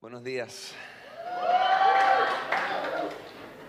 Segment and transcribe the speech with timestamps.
[0.00, 0.72] Buenos días.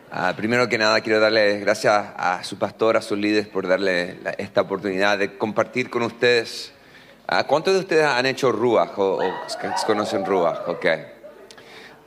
[0.09, 4.17] Ah, primero que nada, quiero darle gracias a su pastor, a sus líderes, por darle
[4.37, 6.71] esta oportunidad de compartir con ustedes.
[7.27, 9.33] Ah, ¿Cuántos de ustedes han hecho Ruach o, o
[9.85, 10.69] conocen Ruach?
[10.69, 10.85] Ok.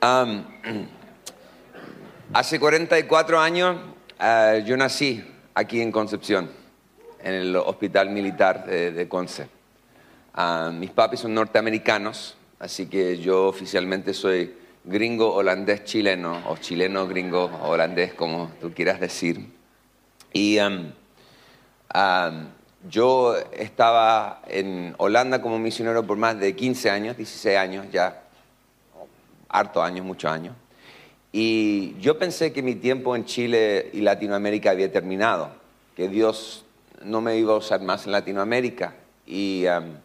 [0.01, 0.47] Am,
[2.33, 3.77] hace 44 años
[4.17, 5.23] ah, yo nací
[5.53, 6.49] aquí en Concepción,
[7.19, 9.47] en el Hospital Militar de, de Conce.
[10.71, 14.53] Mis papis son norteamericanos, así que yo oficialmente soy
[14.83, 19.49] gringo holandés chileno, o chileno gringo holandés, como tú quieras decir.
[20.31, 20.93] Y am,
[21.89, 22.49] am,
[22.89, 28.23] yo estaba en Holanda como misionero por más de 15 años, 16 años ya,
[29.49, 30.55] harto años, muchos años.
[31.31, 35.49] Y yo pensé que mi tiempo en Chile y Latinoamérica había terminado,
[35.95, 36.65] que Dios
[37.03, 38.95] no me iba a usar más en Latinoamérica.
[39.25, 39.97] Y am,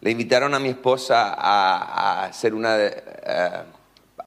[0.00, 3.62] le invitaron a mi esposa a, a hacer una, eh,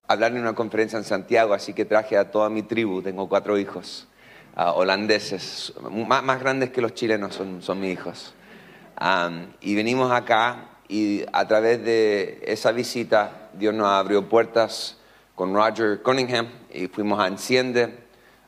[0.08, 3.58] hablar en una conferencia en Santiago, así que traje a toda mi tribu, tengo cuatro
[3.58, 4.08] hijos
[4.56, 5.74] ah, holandeses,
[6.08, 8.34] más, más grandes que los chilenos son, son mis hijos.
[8.96, 14.98] Am, y venimos acá y a través de esa visita Dios nos abrió puertas
[15.34, 17.98] con Roger Cunningham y fuimos a Enciende.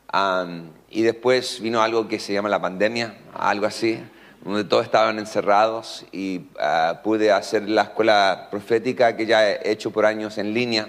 [0.07, 3.99] Am, y después vino algo que se llama la pandemia, algo así,
[4.45, 9.91] donde todos estaban encerrados y ah, pude hacer la escuela profética que ya he hecho
[9.91, 10.87] por años en línea.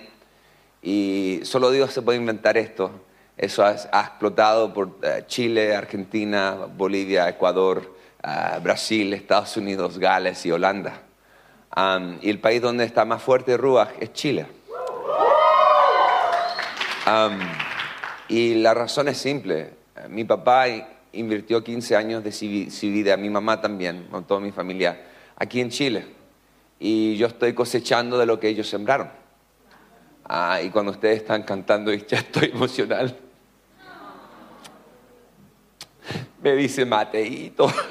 [0.83, 2.91] Y solo Dios se puede inventar esto.
[3.37, 10.45] Eso ha, ha explotado por eh, Chile, Argentina, Bolivia, Ecuador, ah, Brasil, Estados Unidos, Gales
[10.47, 11.01] y Holanda.
[11.71, 14.47] Am, y el país donde está más fuerte Ruach es Chile.
[17.07, 17.39] Am,
[18.29, 19.71] y la razón es simple.
[20.09, 20.85] Mi papá i-
[21.19, 25.01] invirtió 15 años de su vi- su vida, mi mamá también, con toda mi familia,
[25.37, 26.07] aquí en Chile.
[26.79, 29.11] Y yo estoy cosechando de lo que ellos sembraron.
[30.25, 33.17] Ah, y cuando ustedes están cantando, ya estoy emocional.
[36.43, 37.67] Me dice Mateito.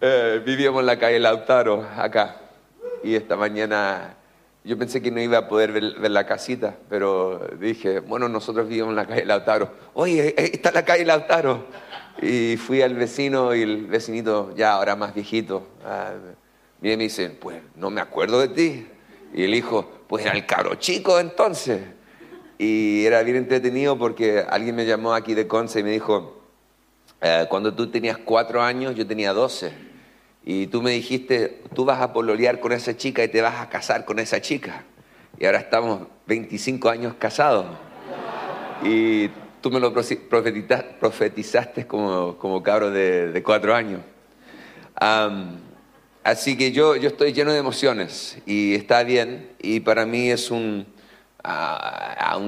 [0.00, 2.36] Eh, vivíamos en la calle Lautaro, acá.
[3.02, 4.14] Y esta mañana
[4.64, 8.92] yo pensé que no iba a poder ver, la casita, pero dije, bueno, nosotros vivíamos
[8.92, 9.70] en la calle Lautaro.
[9.92, 11.66] Oye, ahí está la calle Lautaro.
[12.22, 15.66] Y fui al vecino y el vecinito, ya ahora más viejito,
[16.80, 18.86] y me dice, pues no me acuerdo de ti.
[19.34, 21.82] Y el hijo, pues era el cabro chico entonces.
[22.56, 26.40] Y era bien entretenido porque alguien me llamó aquí de Conce y me dijo,
[27.20, 29.72] eh, cuando tú tenías cuatro años, yo tenía doce.
[30.44, 33.68] Y tú me dijiste, tú vas a pololear con esa chica y te vas a
[33.70, 34.84] casar con esa chica.
[35.38, 37.66] Y ahora estamos 25 años casados.
[38.82, 39.28] Y
[39.62, 44.02] tú me lo profetizaste como, como cabro de, de cuatro años.
[46.22, 49.50] Así que yo, estoy lleno de emociones y está bien.
[49.60, 50.86] Y para mí es un,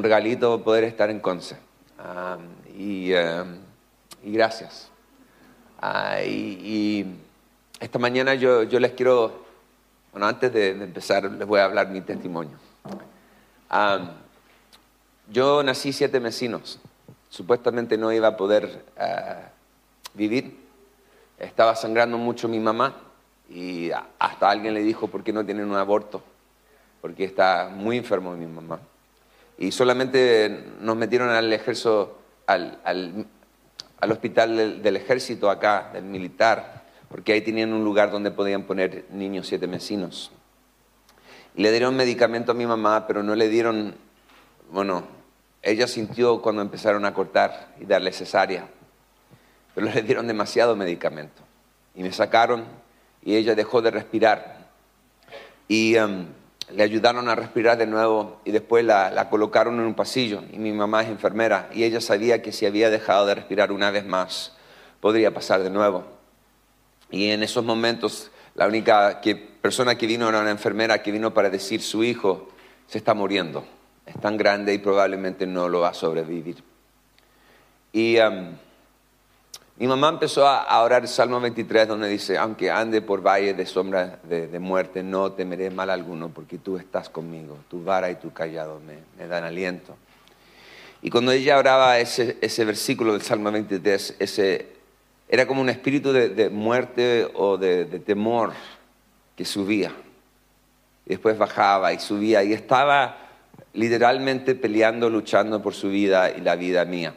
[0.02, 1.56] regalito poder estar en Conce.
[1.98, 2.40] Am,
[2.76, 3.10] y,
[4.22, 4.90] gracias.
[5.80, 7.06] Ah, y
[7.80, 9.44] esta mañana yo, yo les quiero,
[10.12, 12.56] bueno, antes de, empezar, les voy a hablar mi testimonio.
[15.28, 16.78] Yo nací siete vecinos.
[17.28, 19.50] Supuestamente no iba a poder ah,
[20.14, 20.56] vivir.
[21.38, 22.94] Estaba sangrando mucho mi mamá
[23.50, 26.22] y hasta alguien le dijo, ¿por qué no tienen un aborto?
[27.02, 28.78] Porque está muy enfermo mi mamá.
[29.58, 33.26] Y solamente nos metieron al ejército, al, al-
[34.00, 38.64] al hospital del, del ejército acá, del militar, porque ahí tenían un lugar donde podían
[38.64, 40.32] poner niños siete vecinos.
[41.54, 43.94] Y le dieron medicamento a mi mamá, pero no le dieron,
[44.70, 45.04] bueno,
[45.62, 48.68] ella sintió cuando empezaron a cortar y darle cesárea,
[49.74, 51.42] pero le dieron demasiado medicamento.
[51.94, 52.64] Y me sacaron
[53.22, 54.66] y ella dejó de respirar.
[55.66, 56.26] Y em,
[56.70, 60.42] le ayudaron a respirar de nuevo y después la colocaron en un pasillo.
[60.52, 63.90] Y mi mamá es enfermera y ella sabía que si había dejado de respirar una
[63.90, 64.52] vez más,
[65.00, 66.15] podría pasar de nuevo.
[67.10, 69.20] Y en esos momentos, la única
[69.62, 72.48] persona que vino era una enfermera que vino para decir su hijo
[72.86, 73.64] se está muriendo,
[74.06, 76.62] es tan grande y probablemente no lo va a sobrevivir.
[77.92, 78.56] Y em,
[79.78, 83.66] mi mamá empezó a, orar el Salmo 23 donde dice, aunque ande por valle de
[83.66, 88.32] sombra de, muerte, no temeré mal alguno porque tú estás conmigo, tu vara y tu
[88.32, 89.96] callado me, me dan aliento.
[91.02, 94.75] Y cuando ella oraba ese, ese versículo del Salmo 23, ese,
[95.28, 98.52] era como un espíritu de, muerte o de, temor
[99.34, 99.92] que subía.
[101.04, 103.18] Después bajaba y subía y estaba
[103.72, 107.14] literalmente peleando, luchando por su vida y la vida mía.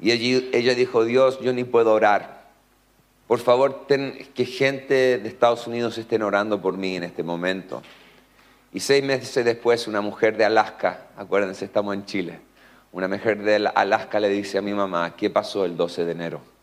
[0.00, 2.38] Y ella dijo, Dios, yo ni puedo orar,
[3.26, 7.82] Por favor, ten, que gente de Estados Unidos estén orando por mí en este momento.
[8.72, 12.38] Y seis meses después, una mujer de Alaska, acuérdense, estamos en Chile,
[12.92, 16.57] una mujer de Alaska le dice a mi mamá, ¿qué pasó el 12 de enero?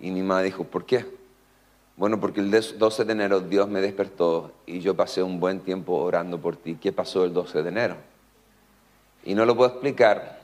[0.00, 1.06] Y mi mamá dijo, ¿por qué?
[1.96, 5.94] Bueno, porque el 12 de enero Dios me despertó y yo pasé un buen tiempo
[5.94, 6.76] orando por ti.
[6.80, 7.96] ¿Qué pasó el 12 de enero?
[9.24, 10.40] Y no lo puedo explicar,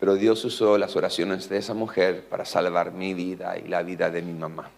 [0.00, 4.10] pero Dios usó las oraciones de esa mujer para salvar mi vida y la vida
[4.10, 4.68] de mi mamá.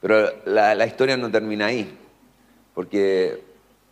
[0.00, 1.96] Pero la, historia no termina ahí,
[2.74, 3.42] porque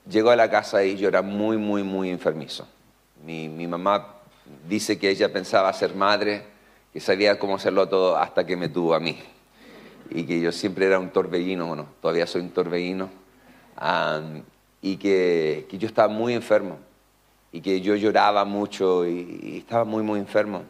[0.06, 2.68] llegó a la casa y yo era muy, muy, muy enfermizo.
[3.24, 4.16] Mi, mi mamá
[4.68, 6.51] dice que ella pensaba ser madre,
[6.92, 9.18] que sabía cómo hacerlo todo hasta que me tuvo a mí.
[10.10, 13.08] Y que yo siempre era un torbellino, bueno, todavía soy un torbellino,
[14.82, 16.78] y que, que, yo estaba muy enfermo,
[17.50, 20.62] y que yo lloraba mucho y, estaba muy, muy enfermo,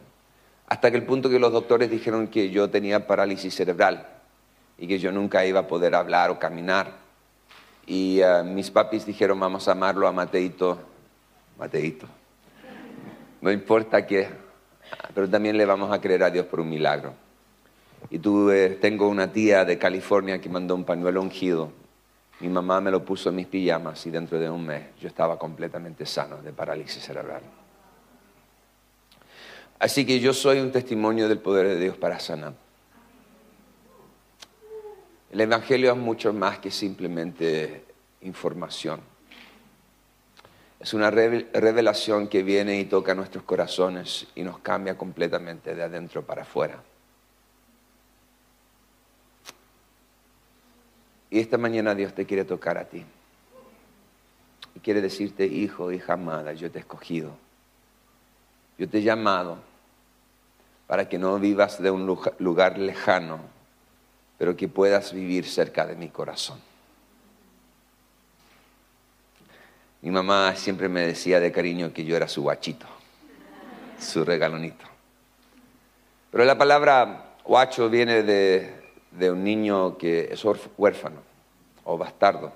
[0.67, 4.07] hasta que el punto que los doctores dijeron que yo tenía parálisis cerebral
[4.77, 6.91] y que yo nunca iba a poder hablar o caminar.
[7.85, 10.79] Y ah, mis papis dijeron, vamos a amarlo a Mateito,
[11.57, 12.07] Mateito,
[13.41, 14.29] no importa qué,
[15.13, 17.13] pero también le vamos a creer a Dios por un milagro.
[18.09, 21.71] Y tuve, tengo una tía de California que mandó un pañuelo ungido.
[22.39, 25.39] Mi mamá me lo puso en mis pijamas y dentro de un mes yo estaba
[25.39, 27.41] completamente sano de parálisis cerebral.
[29.79, 32.53] Así que yo soy un testimonio del poder de Dios para sanar.
[35.31, 37.83] El Evangelio es mucho más que simplemente
[38.21, 39.12] información.
[40.83, 46.25] Es una revelación que viene y toca nuestros corazones y nos cambia completamente de adentro
[46.25, 46.83] para afuera.
[51.29, 53.05] Y esta mañana Dios te quiere tocar a ti.
[54.75, 57.31] Y quiere decirte, hijo, hija amada, yo te he escogido.
[58.77, 59.59] Yo te he llamado
[60.85, 62.05] para que no vivas de un
[62.39, 63.39] lugar lejano,
[64.37, 66.59] pero que puedas vivir cerca de mi corazón.
[70.03, 72.85] Mi mamá siempre me decía de cariño que yo era su guachito,
[73.97, 74.85] su regalonito.
[76.29, 80.43] Pero la palabra guacho viene de un niño que es
[80.77, 81.21] huérfano
[81.85, 82.51] o bastardo.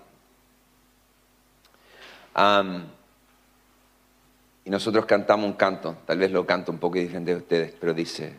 [4.66, 7.94] y nosotros cantamos un canto, tal vez lo canto un poco diferente de ustedes, pero
[7.94, 8.34] dice,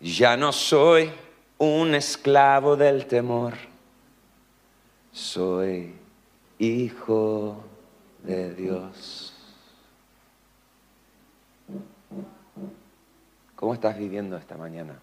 [0.00, 1.12] ya no soy
[1.58, 3.54] un esclavo del temor,
[5.12, 5.94] soy
[6.58, 7.64] hijo
[8.22, 9.34] de Dios.
[13.56, 14.98] ¿Cómo estás viviendo esta mañana?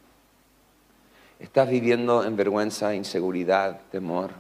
[1.40, 4.32] Estás viviendo en vergüenza, inseguridad, temor.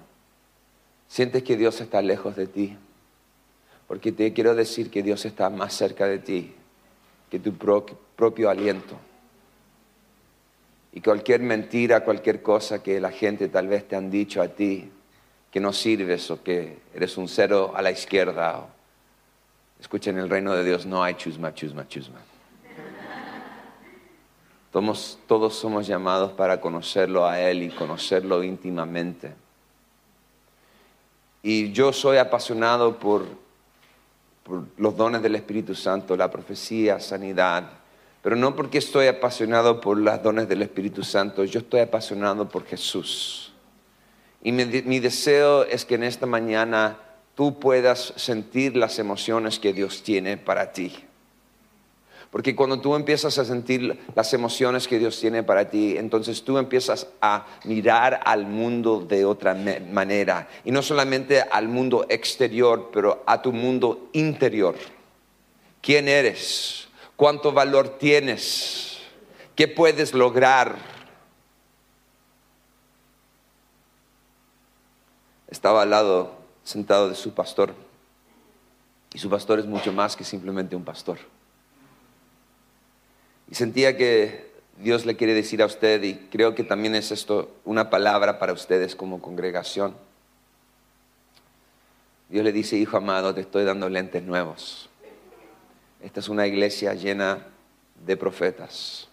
[1.08, 2.78] Sientes que Dios está lejos de ti.
[3.88, 6.56] Porque te quiero decir que Dios está más cerca de ti
[7.30, 8.98] que tu propio aliento.
[10.92, 14.92] Y cualquier mentira, cualquier cosa que la gente tal vez te han dicho a ti,
[15.52, 18.68] que no sirves o que eres un cero a la izquierda.
[19.80, 22.20] Escucha, en el reino de Dios no hay chusma, chusma, chusma.
[24.72, 29.34] Todos, somos llamados para conocerlo a Él y conocerlo íntimamente.
[31.42, 33.26] Y yo soy apasionado por,
[34.44, 37.72] por, los dones del Espíritu Santo, la profecía, sanidad,
[38.22, 42.66] pero no porque estoy apasionado por los dones del Espíritu Santo, yo estoy apasionado por
[42.66, 43.54] Jesús.
[44.42, 46.98] Y mi, mi deseo es que en esta mañana
[47.36, 50.94] tú puedas sentir las emociones que Dios tiene para ti.
[52.32, 56.60] Porque cuando tú empiezas a sentir las emociones que Dios tiene para ti, entonces tú
[56.60, 60.48] empiezas a mirar al mundo de otra manera.
[60.64, 64.76] Y no solamente al mundo exterior, pero a tu mundo interior.
[65.82, 66.88] ¿Quién eres?
[67.16, 69.00] ¿Cuánto valor tienes?
[69.56, 70.99] ¿Qué puedes lograr?
[75.50, 76.32] Estaba al lado,
[76.64, 77.74] sentado de su pastor.
[79.14, 81.18] Y su pastor es mucho más que simplemente un pastor.
[83.50, 87.50] Y sentía que Dios le quiere decir a usted, y creo que también es esto
[87.66, 89.96] una palabra para ustedes como congregación.
[92.30, 94.88] Dios le dice, hijo amado, te estoy dando lentes nuevos.
[96.00, 97.40] Esta es una iglesia llena
[98.06, 99.08] de profetas,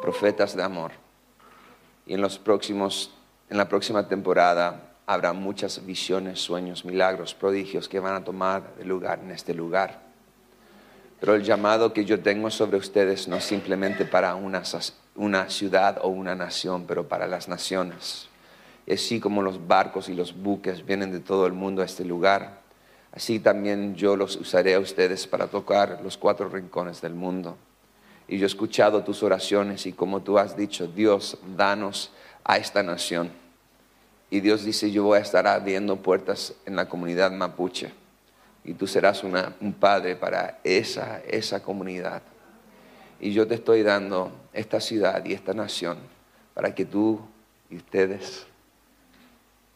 [0.00, 0.92] profetas de amor.
[2.06, 3.12] Y en los próximos,
[3.50, 9.20] en la próxima temporada habrá muchas visiones, sueños, milagros, prodigios que van a tomar lugar
[9.24, 10.02] en este lugar.
[11.18, 16.08] Pero el llamado que yo tengo sobre ustedes no es simplemente para una, ciudad o
[16.08, 18.28] una nación, pero para las naciones.
[18.86, 22.60] Así como los barcos y los buques vienen de todo el mundo a este lugar,
[23.10, 27.56] así también yo los usaré a ustedes para tocar los cuatro rincones del mundo.
[28.28, 32.12] Y yo he escuchado tus oraciones y como tú has dicho, Dios, danos
[32.44, 33.47] a esta nación.
[34.30, 37.92] Y Dios dice, yo voy a estar abriendo puertas en la comunidad mapuche.
[38.64, 42.22] Y tú serás un padre para esa, esa comunidad.
[43.20, 45.98] Y yo te estoy dando esta ciudad y esta nación
[46.54, 47.20] para que tú
[47.70, 48.46] y ustedes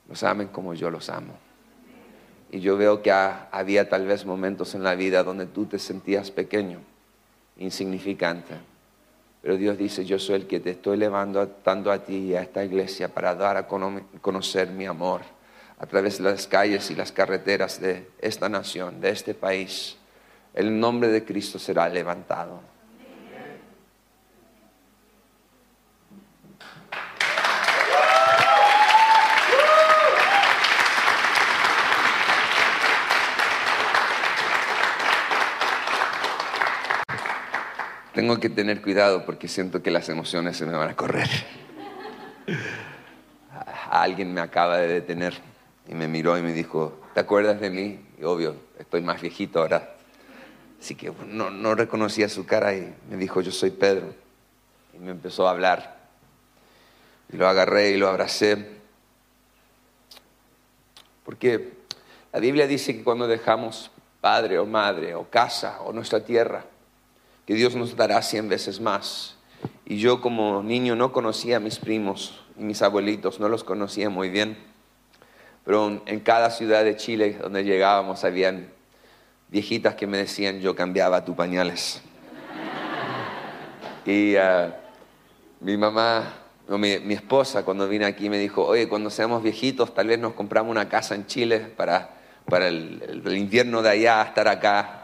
[0.09, 1.35] los amen como yo los amo.
[2.51, 6.31] Y yo veo que había tal vez momentos en la vida donde tú te sentías
[6.31, 6.81] pequeño,
[7.57, 8.55] insignificante.
[9.43, 12.65] Pero Dios dice, yo soy el que te estoy levantando a ti y a esta
[12.65, 15.23] iglesia para dar a conocer mi amor
[15.79, 19.97] a través de las calles y las carreteras de esta nación, de este país.
[20.55, 22.72] El nombre de Cristo será levantado.
[38.15, 41.29] Tengo que tener cuidado porque siento que las emociones se me van a correr.
[43.91, 45.35] Alguien me acaba de detener
[45.89, 48.05] y me miró y me dijo, ¿te acuerdas de mí?
[48.19, 49.95] Y obvio, estoy más viejito ahora.
[50.79, 54.15] Así que no, no reconocía su cara y me dijo, yo soy Pedro.
[54.93, 55.97] Y me empezó a hablar.
[57.33, 58.81] Y lo agarré y lo abracé.
[61.25, 61.73] Porque
[62.31, 63.91] la Biblia dice que cuando dejamos
[64.21, 66.65] padre o madre o casa o nuestra tierra,
[67.47, 69.37] que Dios nos dará cien veces más.
[69.85, 74.11] Y yo como niño no conocía a mis primos y mis abuelitos, no los conocía
[74.11, 74.57] muy bien.
[75.65, 78.69] Pero en cada ciudad de Chile donde llegábamos habían
[79.49, 82.03] viejitas que me decían yo cambiaba tus pañales.
[84.05, 84.77] Y ah,
[85.61, 86.35] mi mamá,
[86.67, 90.73] mi, esposa cuando vine aquí me dijo, oye, cuando seamos viejitos tal vez nos compramos
[90.73, 92.11] una casa en Chile para,
[92.47, 95.02] para el invierno de allá, estar acá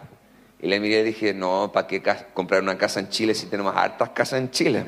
[0.60, 2.02] y le miré y dije, no, ¿para qué
[2.34, 4.84] comprar una casa en Chile si tenemos hartas casas en Chile?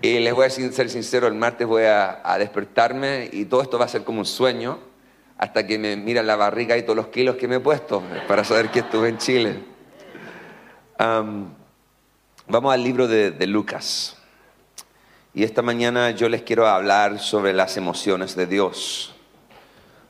[0.00, 3.84] Y les voy a ser sincero, el martes voy a, despertarme y todo esto va
[3.84, 4.80] a ser como un sueño
[5.38, 8.42] hasta que me miran la barriga y todos los kilos que me he puesto para
[8.42, 9.64] saber que estuve en Chile.
[10.98, 14.16] vamos al libro de, de Lucas.
[15.34, 19.14] Y esta mañana yo les quiero hablar sobre las emociones de Dios.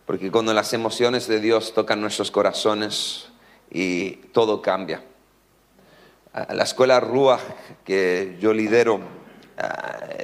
[0.07, 3.32] Porque cuando las emociones de Dios tocan nuestros corazones,
[3.73, 5.03] y todo cambia.
[6.51, 7.41] La escuela Ruach
[7.85, 9.01] que yo lidero,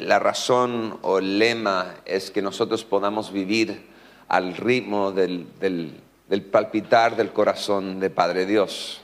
[0.01, 3.87] la razón o el lema es que nosotros podamos vivir
[4.29, 5.47] al ritmo del,
[6.51, 9.01] palpitar del corazón de Padre Dios.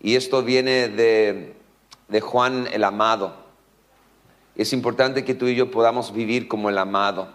[0.00, 1.54] Y esto viene de,
[2.08, 3.34] de Juan el amado.
[4.56, 7.28] Es importante que tú y yo podamos vivir como el amado.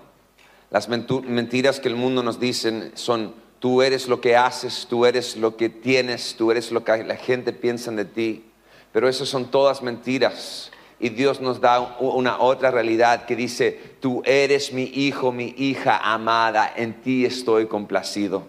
[0.72, 5.38] Las mentiras que el mundo nos dice son Tú eres lo que haces, tú eres
[5.38, 8.44] lo que tienes, tú eres lo que la gente piensa de ti.
[8.92, 10.72] Pero esas son todas mentiras.
[11.00, 15.98] Y Dios nos da una otra realidad que dice, tú eres mi hijo, mi hija
[15.98, 18.48] amada, en ti estoy complacido.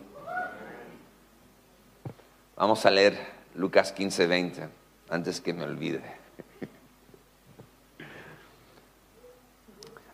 [2.57, 3.19] Vamos a leer
[3.55, 4.69] Lucas 15, 20,
[5.11, 6.01] antes que me olvide.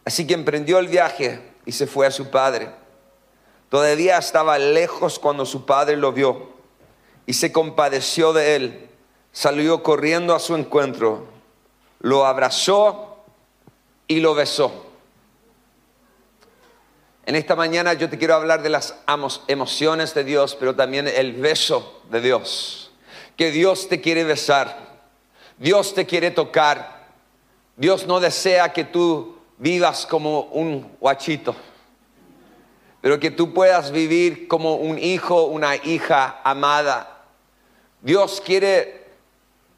[0.05, 2.88] Así que emprendió el viaje y se fue a su padre.
[3.69, 6.49] Todavía estaba lejos cuando su padre lo vio
[7.27, 8.91] y se compadeció de él.
[9.31, 11.27] Salió corriendo a su encuentro,
[12.01, 13.19] lo abrazó
[14.07, 14.87] y lo besó.
[17.27, 18.95] En esta mañana yo te quiero hablar de las
[19.47, 22.91] emociones de Dios, pero también el beso de Dios.
[23.37, 25.03] Que Dios te quiere besar,
[25.59, 27.07] Dios te quiere tocar.
[27.77, 31.55] Dios no desea que tú vivas como un guachito
[33.00, 37.23] pero que tú puedas vivir como un hijo, una hija amada.
[38.00, 39.07] Dios quiere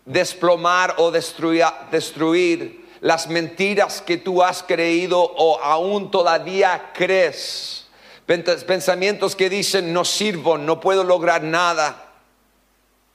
[0.04, 7.86] desplomar o destruir, las mentiras que tú has creído o aún todavía crees.
[8.26, 12.12] Pensamientos que dicen, no sirvo, no puedo lograr nada.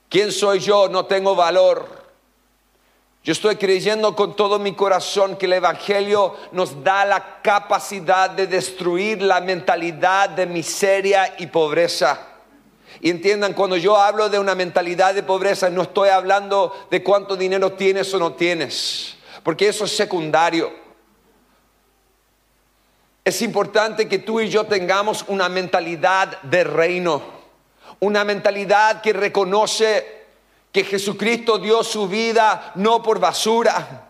[0.09, 0.89] ¿Quién soy yo?
[0.89, 2.04] No tengo valor.
[3.25, 8.45] Yo estoy creyendo con todo mi corazón que el Evangelio nos da la capacidad de
[8.45, 12.19] destruir la mentalidad de miseria y pobreza.
[13.01, 17.35] Y entiendan, cuando yo hablo de una mentalidad de pobreza, no estoy hablando de cuánto
[17.35, 20.71] dinero tienes o no tienes, porque eso es secundario.
[23.23, 27.23] Es importante que tú y yo tengamos una mentalidad de reino,
[27.99, 30.14] una mentalidad que reconoce
[30.75, 34.09] que Jesucristo dio su vida no por basura.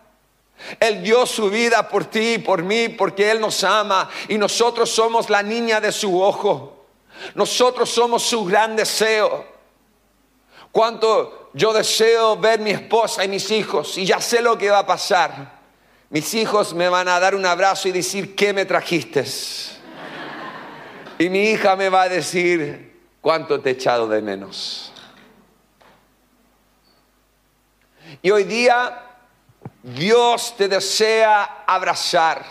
[0.80, 4.90] Él dio su vida por ti y por mí porque Él nos ama y nosotros
[4.90, 6.86] somos la niña de su ojo.
[7.36, 9.46] Nosotros somos su gran deseo.
[10.72, 14.80] Cuánto yo deseo ver mi esposa y mis hijos y ya sé lo que va
[14.80, 15.60] a pasar.
[16.10, 19.24] mis hijos me van a dar un abrazo y decir, ¿qué me trajiste?
[21.16, 24.92] Y mi hija me va a decir, ¿cuánto te he echado de menos?
[28.22, 29.02] Y hoy día
[29.82, 32.44] Dios te desea abrazar.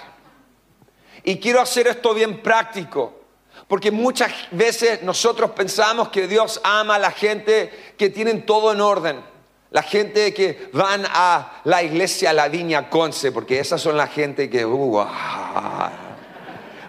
[1.23, 3.21] Y quiero hacer esto bien práctico.
[3.67, 8.81] Porque muchas veces nosotros pensamos que Dios ama a la gente que tienen todo en
[8.81, 9.23] orden.
[9.71, 14.49] La gente que van a la iglesia La Viña Conce, porque esas son la gente
[14.49, 14.65] que...
[14.65, 15.05] Uh,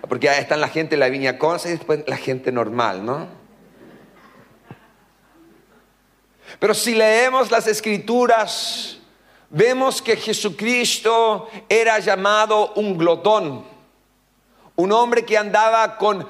[0.08, 3.26] porque ahí están la gente La Viña Conce y después la gente normal, ¿no?
[6.58, 8.98] Pero si leemos las escrituras,
[9.50, 13.64] vemos que Jesucristo era llamado un glotón,
[14.76, 16.26] un hombre que andaba con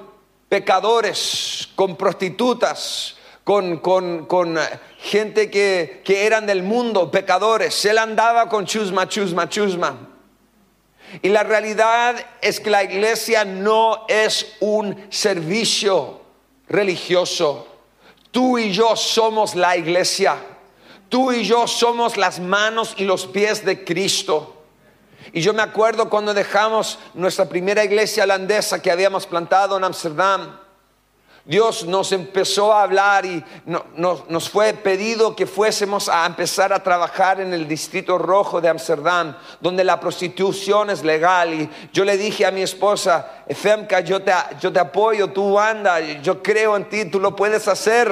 [0.48, 4.62] pecadores, con prostitutas, con, con, eh,
[4.98, 7.84] gente que, que, eran del mundo, pecadores.
[7.84, 9.96] Él andaba con chusma, chusma, chusma.
[11.22, 16.20] Y la realidad es que la iglesia no es un servicio
[16.68, 17.75] religioso.
[18.36, 20.36] Tú y yo somos la iglesia.
[21.08, 24.62] Tú y yo somos las manos y los pies de Cristo.
[25.32, 30.54] Y yo me acuerdo cuando dejamos nuestra primera iglesia holandesa que habíamos plantado en Amsterdam.
[31.46, 33.42] Dios nos empezó a hablar y
[33.96, 39.36] nos fue pedido que fuésemos a empezar a trabajar en el distrito rojo de Amsterdam,
[39.60, 41.54] donde la prostitución es legal.
[41.54, 46.00] Y yo le dije a mi esposa, Efemka, yo te, yo te apoyo, tú anda,
[46.00, 48.10] yo creo en ti, tú lo puedes hacer.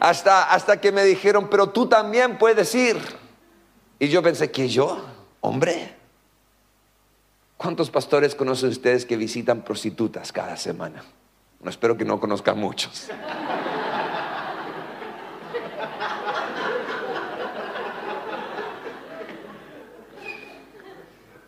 [0.00, 2.98] Hasta, hasta que me dijeron, pero tú también puedes ir.
[4.00, 5.00] Y yo pensé, ¿que yo?
[5.40, 5.94] Hombre.
[7.56, 11.04] ¿Cuántos pastores conocen ustedes que visitan prostitutas cada semana?
[11.60, 13.08] No espero que no conozcan muchos.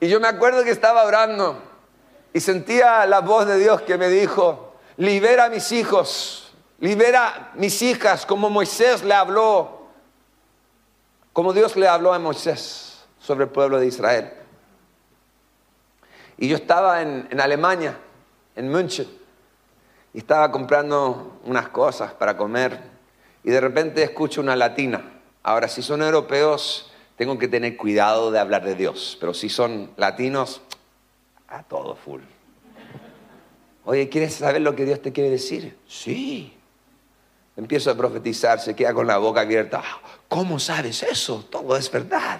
[0.00, 1.60] Y yo me acuerdo que estaba orando
[2.32, 7.50] y sentía la voz de Dios que me dijo, libera a mis hijos, libera a
[7.54, 9.88] mis hijas, como Moisés le habló,
[11.33, 14.33] como Dios le habló a Moisés sobre el pueblo de Israel.
[16.37, 17.98] Y yo estaba en, en Alemania,
[18.54, 19.09] en München,
[20.18, 22.81] estaba comprando unas cosas para comer,
[23.44, 25.20] y de repente escucho una latina.
[25.42, 29.90] Ahora, si son europeos, tengo que tener cuidado de hablar de Dios, pero si son
[29.96, 30.61] latinos,
[31.48, 32.20] a todo full.
[33.85, 35.78] Oye, ¿quieres saber lo que Dios te quiere decir?
[35.87, 36.54] Sí.
[37.57, 39.83] Empiezo a profetizar, se queda con la boca abierta.
[40.28, 41.44] ¿Cómo sabes eso?
[41.50, 42.38] Todo es verdad.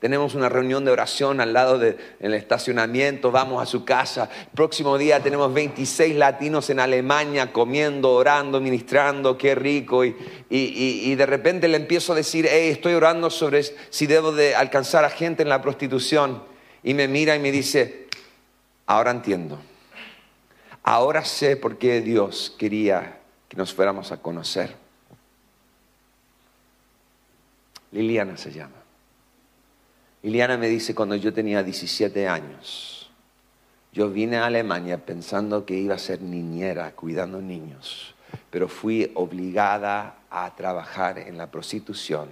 [0.00, 4.30] Tenemos una reunión de oración al lado del estacionamiento, vamos a su casa.
[4.54, 10.06] Próximo día tenemos 26 latinos en Alemania comiendo, orando, ministrando, qué rico.
[10.06, 10.16] Y,
[10.48, 15.04] y, de repente le empiezo a decir, hey, estoy orando sobre si debo de alcanzar
[15.04, 16.44] a gente en la prostitución.
[16.82, 18.06] Y me mira y me dice,
[18.86, 19.58] ahora entiendo.
[20.82, 23.18] Ahora sé por qué Dios quería
[23.50, 24.74] que nos fuéramos a conocer.
[27.92, 28.79] Liliana se llama.
[30.22, 33.10] Liliana me dice, cuando yo tenía 17 años,
[33.90, 38.14] yo vine a Alemania pensando que iba a ser niñera, cuidando niños,
[38.50, 42.28] pero fui obligada a trabajar en la prostitución.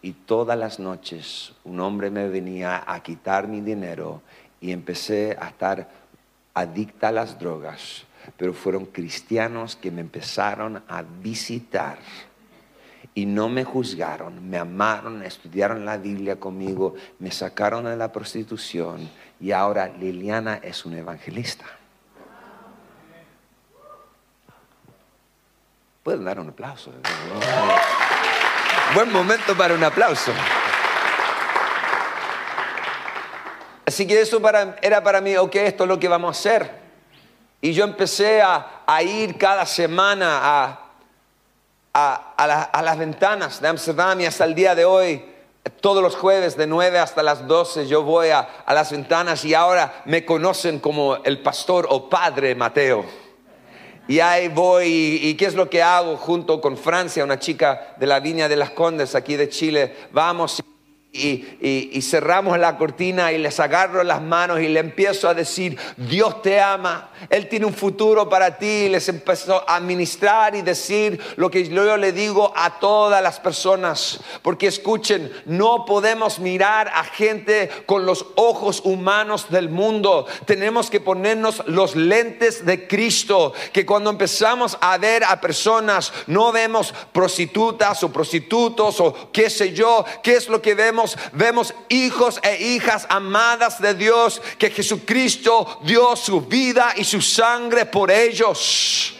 [0.00, 4.22] Y todas las noches un hombre me venía a quitar mi dinero
[4.60, 5.86] y empecé a estar
[6.54, 8.04] adicta a las drogas,
[8.38, 11.98] pero fueron cristianos que me empezaron a visitar
[13.14, 19.10] y no me juzgaron, me amaron, estudiaron la Biblia conmigo, me sacaron de la prostitución
[19.40, 21.64] y ahora Liliana es un evangelista.
[26.02, 26.92] Pueden dar un aplauso.
[28.94, 30.32] Buen momento para un aplauso.
[33.84, 34.40] Así que eso
[34.80, 36.70] era para mí, ok, esto es lo que vamos a hacer.
[37.60, 40.87] Y yo empecé a ir cada semana a
[41.94, 45.24] a, las ventanas de Amsterdam y hasta el día de hoy,
[45.80, 50.02] todos los jueves de 9 hasta las 12 yo voy a, las ventanas y ahora
[50.04, 53.04] me conocen como el pastor o padre Mateo.
[54.06, 58.06] Y ahí voy, y, qué es lo que hago junto con Francia, una chica de
[58.06, 59.94] la Viña de las Condes aquí de Chile.
[60.12, 60.62] Vamos
[61.10, 66.42] y, cerramos la cortina y les agarro las manos y le empiezo a decir, Dios
[66.42, 68.66] te ama, Él tiene un futuro para ti.
[68.66, 73.40] Y les empezó a ministrar y decir lo que yo le digo a todas las
[73.40, 74.20] personas.
[74.42, 80.26] Porque escuchen, no podemos mirar a gente con los ojos humanos del mundo.
[80.44, 83.54] Tenemos que ponernos los lentes de Cristo.
[83.72, 89.72] Que cuando empezamos a ver a personas, no vemos prostitutas o prostitutos o qué sé
[89.72, 90.97] yo, qué es lo que vemos
[91.32, 97.86] vemos, hijos e hijas amadas de Dios, que Jesucristo dio su vida y su sangre
[97.86, 99.17] por ellos.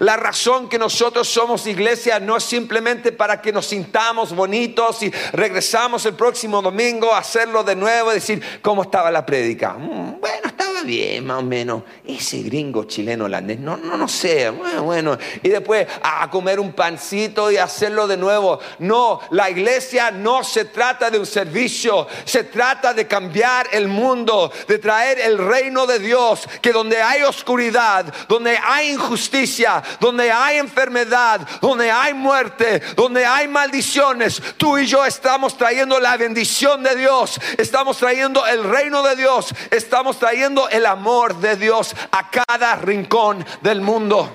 [0.00, 5.10] La razón que nosotros somos iglesia no es simplemente para que nos sintamos bonitos y
[5.32, 9.74] regresamos el próximo domingo a hacerlo de nuevo y decir, ¿cómo estaba la prédica?
[9.74, 11.82] Mm, bueno, estaba bien, más o menos.
[12.06, 15.18] Ese gringo chileno holandés, no, no, no sé, bueno, bueno.
[15.42, 18.58] Y después a comer un pancito y hacerlo de nuevo.
[18.78, 24.50] No, la iglesia no se trata de un servicio, se trata de cambiar el mundo,
[24.66, 30.58] de traer el reino de Dios, que donde hay oscuridad, donde hay injusticia, donde hay
[30.58, 36.96] enfermedad, donde hay muerte, donde hay maldiciones, tú y yo estamos trayendo la bendición de
[36.96, 42.76] Dios, estamos trayendo el reino de Dios, estamos trayendo el amor de Dios a cada
[42.76, 44.32] rincón del mundo.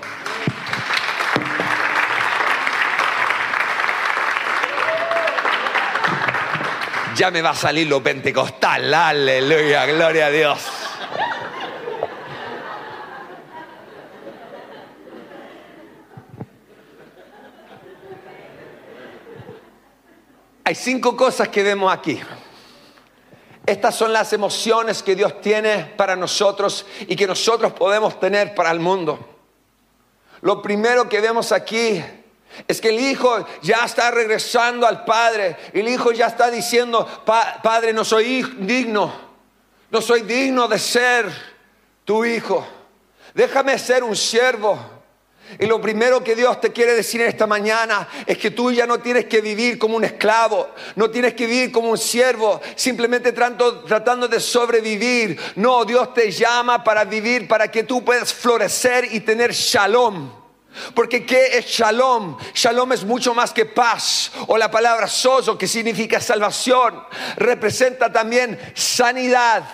[7.16, 10.83] Ya me va a salir lo pentecostal, aleluya, gloria a Dios.
[20.64, 22.18] Hay cinco cosas que vemos aquí.
[23.66, 28.70] Estas son las emociones que Dios tiene para nosotros y que nosotros podemos tener para
[28.70, 29.18] el mundo.
[30.40, 32.02] Lo primero que vemos aquí
[32.68, 35.56] es que el hijo ya está regresando al padre.
[35.72, 39.12] El hijo ya está diciendo, padre, no soy digno.
[39.90, 41.30] No soy digno de ser
[42.04, 42.66] tu hijo.
[43.34, 44.93] Déjame ser un siervo.
[45.58, 49.00] Y lo primero que Dios te quiere decir esta mañana es que tú ya no
[49.00, 54.28] tienes que vivir como un esclavo, no tienes que vivir como un siervo, simplemente tratando
[54.28, 55.38] de sobrevivir.
[55.56, 60.44] No, Dios te llama para vivir, para que tú puedas florecer y tener shalom.
[60.94, 62.36] Porque ¿qué es shalom?
[62.52, 64.32] Shalom es mucho más que paz.
[64.48, 67.00] O la palabra sozo, que significa salvación,
[67.36, 69.64] representa también sanidad,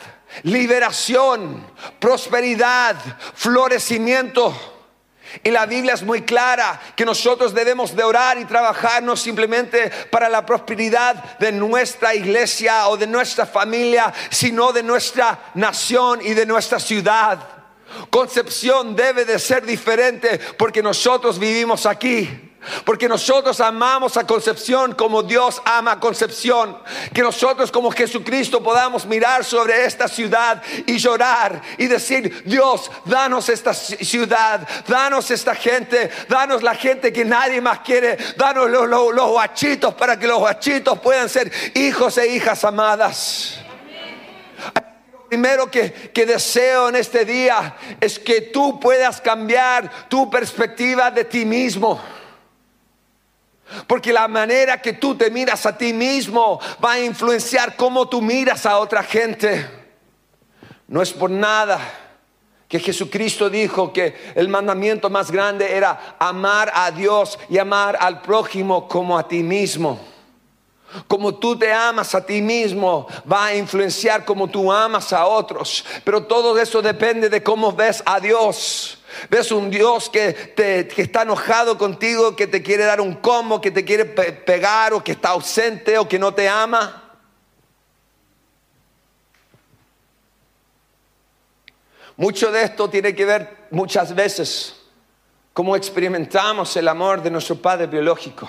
[0.42, 1.66] liberación,
[1.98, 2.96] prosperidad,
[3.34, 4.69] florecimiento.
[5.42, 9.90] Y la Biblia es muy clara que nosotros debemos de orar y trabajar no simplemente
[10.10, 16.34] para la prosperidad de nuestra iglesia o de nuestra familia, sino de nuestra nación y
[16.34, 17.38] de nuestra ciudad.
[18.10, 22.49] Concepción debe de ser diferente porque nosotros vivimos aquí.
[22.84, 26.78] Porque nosotros amamos a Concepción como Dios ama a Concepción.
[27.12, 33.48] Que nosotros como Jesucristo podamos mirar sobre esta ciudad y llorar y decir, Dios, danos
[33.48, 39.30] esta ciudad, danos esta gente, danos la gente que nadie más quiere, danos los, los,
[39.30, 43.58] guachitos para que los guachitos puedan ser hijos e hijas amadas.
[45.12, 51.10] Lo primero que, que, deseo en este día es que tú puedas cambiar tu perspectiva
[51.10, 52.00] de ti mismo.
[53.86, 58.20] Porque la manera que tú te miras a ti mismo va a influenciar cómo tú
[58.20, 59.68] miras a otra gente.
[60.88, 61.80] No es por nada
[62.70, 68.22] que Jesucristo dijo que el mandamiento más grande era amar a Dios y amar al
[68.22, 69.98] prójimo como a ti mismo.
[71.06, 75.84] Como tú te amas a ti mismo, va a influenciar como tú amas a otros.
[76.04, 78.98] Pero todo eso depende de cómo ves a Dios.
[79.28, 83.70] Ves un Dios que, te, está enojado contigo, que te quiere dar un combo, que
[83.70, 87.04] te quiere pegar o que está ausente o que no te ama.
[92.16, 94.76] Mucho de esto tiene que ver muchas veces
[95.52, 98.48] cómo experimentamos el amor de nuestro Padre biológico.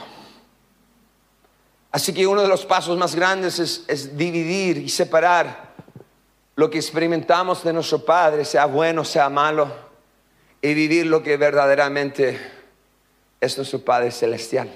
[1.92, 5.72] Así que uno de los pasos más grandes es, dividir y separar
[6.56, 9.70] lo que experimentamos de nuestro Padre, sea bueno, sea malo
[10.62, 12.40] y vivir lo que verdaderamente
[13.42, 14.72] es nuestro Padre Celestial.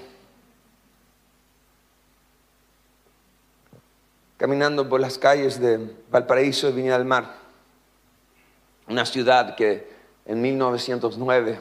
[4.36, 7.36] Caminando por las calles de Valparaíso y Viña del Mar,
[8.88, 9.88] una ciudad que
[10.26, 11.58] en 1909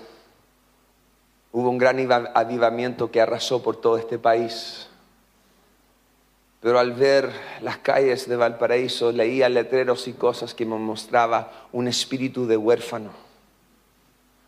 [1.54, 1.98] hubo un gran
[2.34, 4.90] avivamiento que arrasó por todo este país.
[6.66, 7.30] Pero al ver
[7.62, 13.12] las calles de Valparaíso leía letreros y cosas que me mostraba un espíritu de huérfano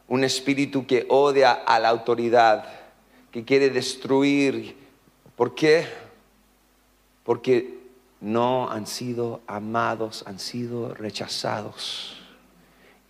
[0.08, 2.65] un espíritu que odia a la autoridad,
[3.32, 4.75] que quiere destruir.
[5.36, 5.86] ¿Por qué?
[7.23, 7.77] Porque
[8.21, 12.21] no han sido amados, han sido rechazados.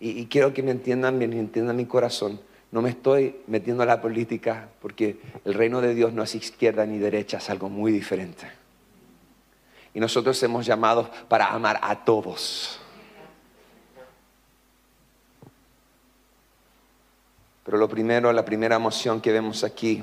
[0.00, 2.40] Y, quiero que me entiendan bien, entiendan mi corazón.
[2.70, 6.84] No me estoy metiendo a la política porque el reino de Dios no es izquierda
[6.84, 8.57] ni derecha, es algo muy diferente.
[9.94, 12.78] Y nosotros hemos llamado para amar a todos.
[17.64, 20.02] Pero lo primero, la primera emoción que vemos aquí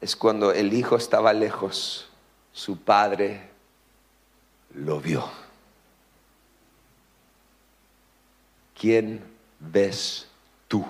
[0.00, 2.08] es cuando el hijo estaba lejos,
[2.52, 3.48] su padre
[4.74, 5.24] lo vio.
[8.78, 9.24] ¿Quién
[9.58, 10.28] ves
[10.68, 10.84] tú?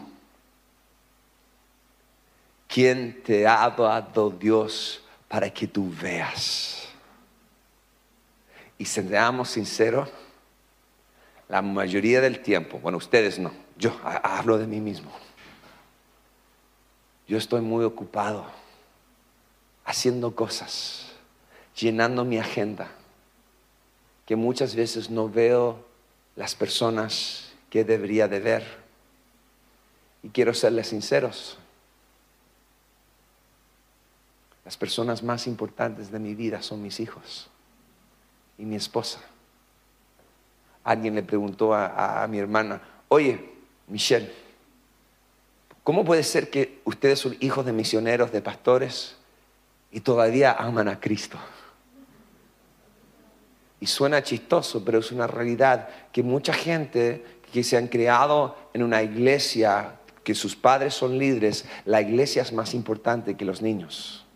[2.67, 6.88] ¿Quién te ha dado Dios para que tú veas?
[8.79, 10.09] Y seamos sinceros,
[11.49, 15.11] la mayoría del tiempo, bueno, ustedes no, yo hablo de mí mismo.
[17.27, 18.47] Yo estoy muy ocupado
[19.85, 21.13] haciendo cosas,
[21.75, 22.89] llenando mi agenda,
[24.27, 25.85] que muchas veces no veo
[26.37, 28.79] las personas que debería de ver.
[30.23, 31.59] Y quiero serles sinceros.
[34.65, 37.49] Las personas más importantes de mi vida son mis hijos
[38.59, 39.21] y mi esposa.
[40.85, 43.53] Alguien le preguntó a, mi hermana, oye,
[43.87, 44.33] Michelle,
[45.85, 49.17] ¿cómo puede ser que ustedes son hijos de misioneros, de pastores,
[49.91, 51.39] y todavía aman a Cristo?
[53.81, 58.83] Y suena chistoso, pero es una realidad que mucha gente que se han creado en
[58.83, 59.95] una iglesia,
[60.25, 64.27] que sus padres son líderes, la iglesia es más importante que los niños.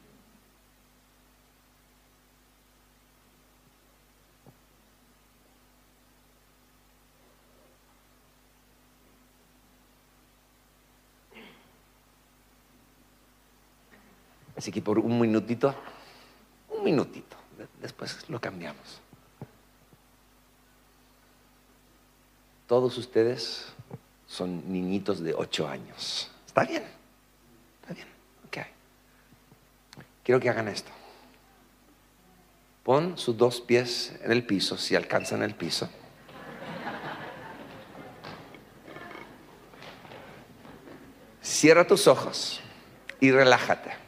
[14.62, 15.74] Así que por un minutito,
[16.68, 17.36] un minutito,
[17.80, 19.00] después lo cambiamos.
[22.68, 23.66] Todos ustedes
[24.24, 26.30] son niñitos de ocho años.
[26.46, 26.84] ¿Está bien?
[27.80, 28.06] ¿Está bien?
[28.46, 28.58] Ok.
[30.22, 30.92] Quiero que hagan esto.
[32.84, 35.90] Pon sus dos pies en el piso, si alcanzan el piso.
[41.42, 42.60] Cierra tus ojos
[43.18, 44.01] y relájate.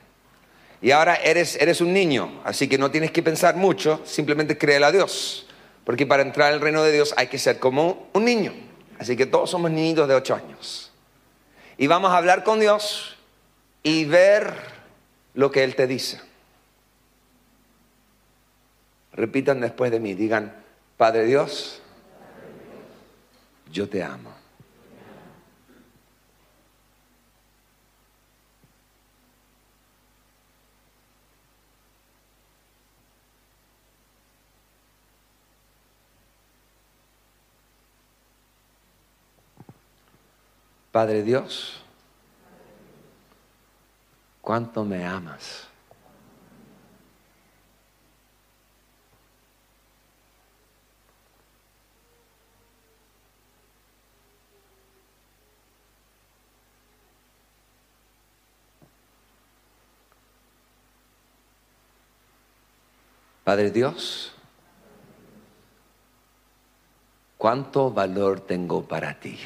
[0.85, 4.85] Y ahora eres, eres un niño, así que no tienes que pensar mucho, simplemente créele
[4.85, 5.47] a Dios.
[5.83, 8.53] Porque para entrar al reino de Dios hay que ser como un niño.
[8.99, 10.93] Así que todos somos niños de ocho años.
[11.79, 13.17] Y vamos a hablar con Dios
[13.83, 14.53] y ver
[15.33, 16.21] lo que Él te dice.
[19.15, 20.55] Repitan después de mí, digan,
[20.99, 21.81] Padre Dios,
[23.73, 24.35] yo te amo.
[40.95, 41.83] Padre Dios,
[44.41, 45.67] ¿cuánto me amas?
[63.43, 64.33] Padre Dios,
[67.37, 69.37] ¿cuánto valor tengo para ti?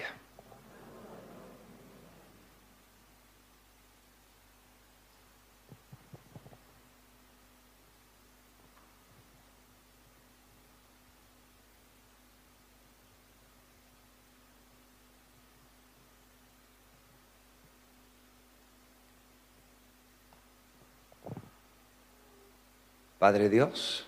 [23.18, 24.07] Padre Dios,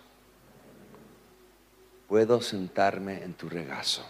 [2.07, 4.07] puedo sentarme en tu regazo.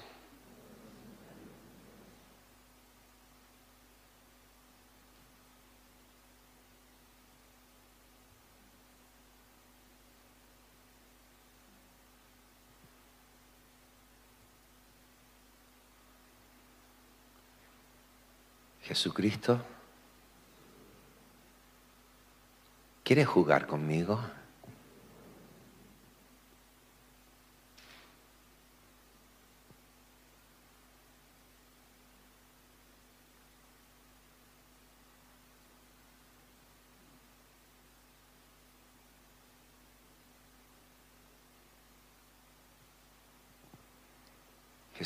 [18.82, 19.62] Jesucristo,
[23.02, 24.20] ¿quieres jugar conmigo?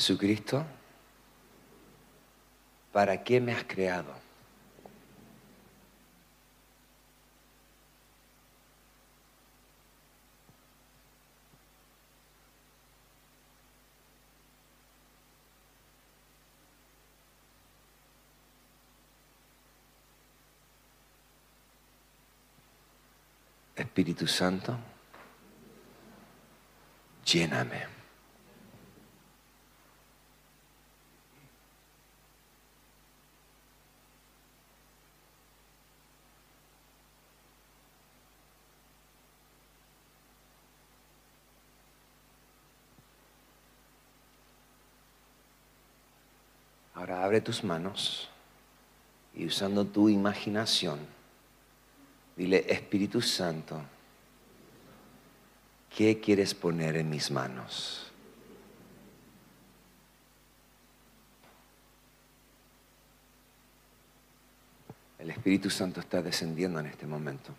[0.05, 0.63] Jesucristo,
[2.93, 4.13] ¿para qué me has creado?
[23.75, 24.77] Espíritu Santo,
[27.25, 27.95] lléname.
[46.95, 48.29] Ahora tus manos
[49.33, 50.99] y usando tu imaginación,
[52.35, 53.81] dile, Espíritu Santo,
[55.95, 58.11] ¿qué quieres poner en mis manos?
[65.19, 67.51] El Espíritu Santo está descendiendo en este momento.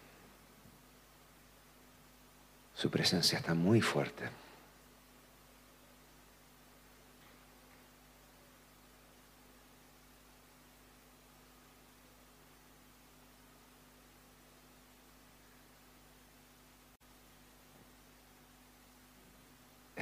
[2.77, 4.46] Su presencia está muy fuerte.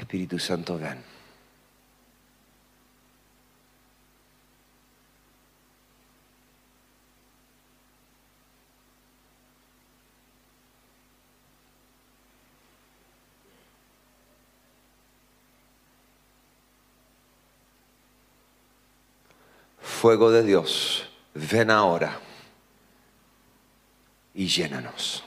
[0.05, 1.03] Espíritu Santo, ven.
[19.81, 22.21] Fuego de Dios, ven ahora
[24.35, 25.25] y llénanos.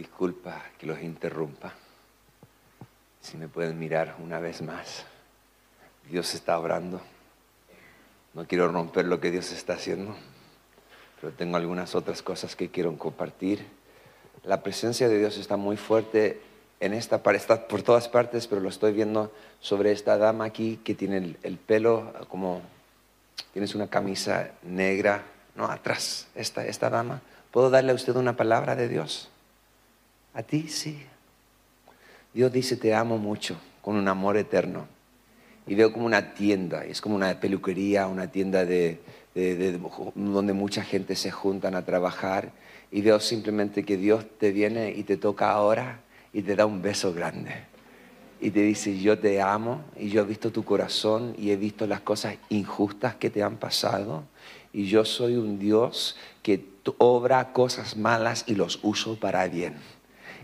[0.00, 1.74] Disculpa que los interrumpa.
[3.20, 5.04] Si me pueden mirar una vez más.
[6.10, 7.02] Dios está obrando.
[8.32, 10.16] No quiero romper lo que Dios está haciendo,
[11.20, 13.66] pero tengo algunas otras cosas que quiero compartir.
[14.44, 16.40] La presencia de Dios está muy fuerte
[16.80, 19.30] en esta está por todas partes, pero lo estoy viendo
[19.60, 22.62] sobre esta dama aquí que tiene el, el pelo como
[23.52, 27.20] tienes una camisa negra, no atrás, esta, esta dama.
[27.50, 29.28] ¿Puedo darle a usted una palabra de Dios?
[30.32, 30.98] A ti sí.
[32.32, 34.86] Dios dice, te amo mucho, con un amor eterno.
[35.66, 39.00] Y veo como una tienda, es como una peluquería, una tienda de,
[40.14, 42.52] donde mucha gente se juntan a trabajar.
[42.92, 46.00] Y veo simplemente que Dios te viene y te toca ahora
[46.32, 47.52] y te da un beso grande.
[48.40, 51.86] Y te dice, yo te amo y yo he visto tu corazón y he visto
[51.86, 54.24] las cosas injustas que te han pasado.
[54.72, 56.64] Y yo soy un Dios que
[56.98, 59.74] obra cosas malas y los uso para bien.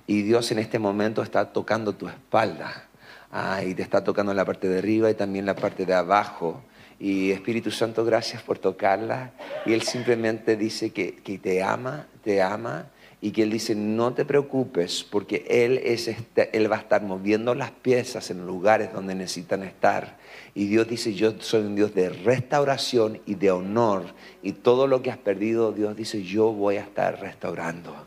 [0.07, 2.89] Y Dios en este momento está tocando tu espalda.
[3.33, 6.63] Ah, y te está tocando la parte de arriba y también la parte de abajo.
[6.99, 9.33] Y Espíritu Santo, gracias por tocarla.
[9.67, 12.87] Y Él simplemente dice que, que te ama, te ama.
[13.21, 17.03] Y que Él dice, no te preocupes, porque Él, es este, él va a estar
[17.03, 20.19] moviendo las piezas en lugares donde necesitan estar.
[20.55, 24.05] Y Dios dice, yo soy un Dios de restauración y de honor.
[24.43, 28.07] Y todo lo que has perdido, Dios dice, yo voy a estar restaurando.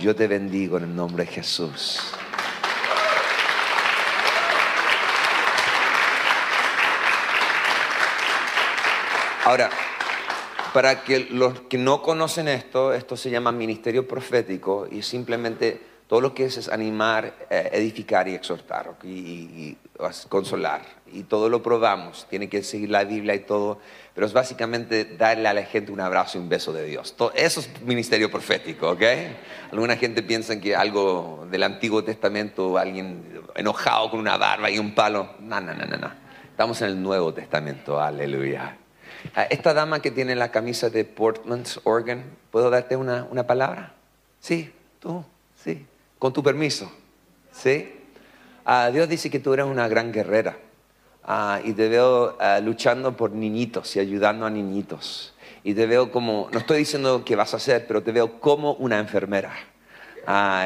[0.00, 2.00] Yo te bendigo en el nombre de Jesús.
[9.44, 9.68] Ahora,
[10.72, 16.22] para que los que no conocen esto, esto se llama ministerio profético y simplemente todo
[16.22, 19.76] lo que es es animar, eh, edificar y exhortar y,
[20.30, 20.80] consolar.
[21.12, 23.80] Y todo lo probamos, tiene que seguir la Biblia y todo,
[24.14, 27.14] pero es básicamente darle a la gente un abrazo y un beso de Dios.
[27.34, 29.02] eso es ministerio profético, ¿ok?
[29.72, 34.94] Alguna gente piensa que algo del Antiguo Testamento, alguien enojado con una barba y un
[34.94, 35.36] palo.
[35.40, 36.12] No, no, no, no, no.
[36.50, 38.76] Estamos en el Nuevo Testamento, aleluya.
[39.34, 43.94] Ah, esta dama que tiene la camisa de Portland's Oregon, ¿puedo darte una, una palabra?
[44.40, 45.24] Sí, tú,
[45.62, 45.86] sí
[46.20, 46.92] con tu permiso.
[47.50, 47.92] ¿Sí?
[48.64, 50.56] Ah, Dios dice que tú eres una gran guerrera
[51.24, 55.34] ah, y te veo ah, luchando por niñitos y ayudando a niñitos.
[55.62, 58.74] Y te veo como, no estoy diciendo que vas a hacer, pero te veo como
[58.74, 59.52] una enfermera.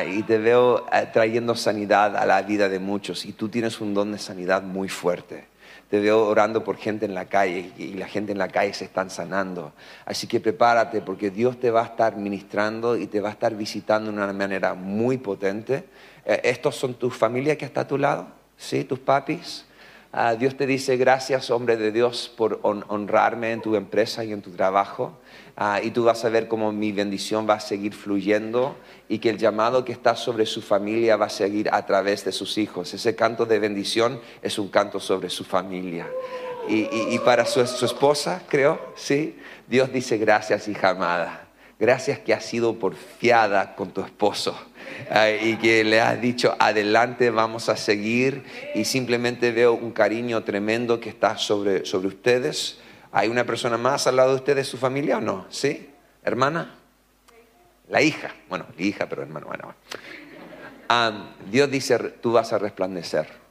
[0.06, 3.24] y te veo trayendo sanidad a la vida de muchos.
[3.24, 5.46] Y tú tienes un don de sanidad muy fuerte
[5.94, 8.84] te veo orando por gente en la calle y la gente en la calle se
[8.84, 9.72] están sanando.
[10.04, 13.54] Así que prepárate porque Dios te va a estar ministrando y te va a estar
[13.54, 15.84] visitando de una manera muy potente.
[16.24, 18.26] Eh, ¿Estos son tus familias que está a tu lado?
[18.56, 18.82] ¿Sí?
[18.82, 19.66] ¿Tus papis?
[20.16, 24.42] Ah, Dios te dice gracias, hombre de Dios, por honrarme en tu empresa y en
[24.42, 25.18] tu trabajo.
[25.56, 28.76] Ah, y tú vas a ver cómo mi bendición va a seguir fluyendo
[29.08, 32.30] y que el llamado que está sobre su familia va a seguir a través de
[32.30, 32.94] sus hijos.
[32.94, 36.06] Ese canto de bendición es un canto sobre su familia.
[36.68, 39.36] Y, para su, su, esposa, creo, sí,
[39.66, 41.48] Dios dice gracias, hija amada.
[41.80, 44.56] Gracias que has sido porfiada con tu esposo
[45.42, 48.44] y que le has dicho, adelante, vamos a seguir.
[48.74, 52.78] Y simplemente veo un cariño tremendo que está sobre, sobre ustedes.
[53.12, 55.46] ¿Hay una persona más al lado de ustedes, su familia o no?
[55.50, 55.90] ¿Sí?
[56.24, 56.74] ¿Hermana?
[57.88, 58.34] La hija.
[58.48, 59.46] Bueno, hija, pero hermano.
[59.46, 59.74] Bueno.
[61.50, 63.44] Dios dice, tú vas a resplandecer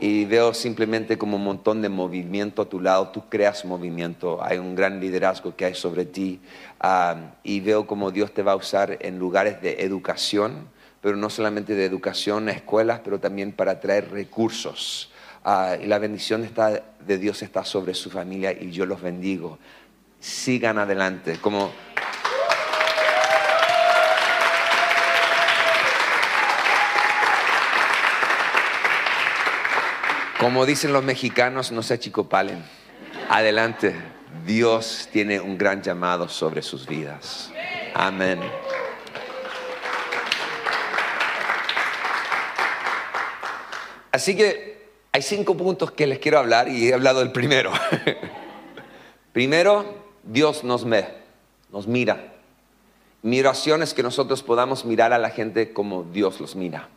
[0.00, 4.58] y veo simplemente como un montón de movimiento a tu lado, tú creas movimiento, hay
[4.58, 6.40] un gran liderazgo que hay sobre ti
[7.42, 10.68] y veo como Dios te va a usar en lugares de educación,
[11.00, 15.10] pero no solamente de educación, escuelas, pero también para traer recursos.
[15.44, 19.58] Ah, y la bendición está, de Dios está sobre su familia y yo los bendigo.
[20.20, 21.70] Sigan adelante, como
[30.38, 32.62] Como dicen los mexicanos, no se achicopalen.
[33.28, 34.17] Adelante.
[34.46, 37.50] Dios tiene un gran llamado sobre sus vidas.
[37.94, 38.40] Amén.
[44.10, 47.72] Así que hay cinco puntos que les quiero hablar y he hablado del primero.
[49.32, 49.84] primero,
[50.22, 51.06] Dios nos ve,
[51.70, 52.34] nos mira.
[53.22, 56.88] Mi oración es que nosotros podamos mirar a la gente como Dios los mira.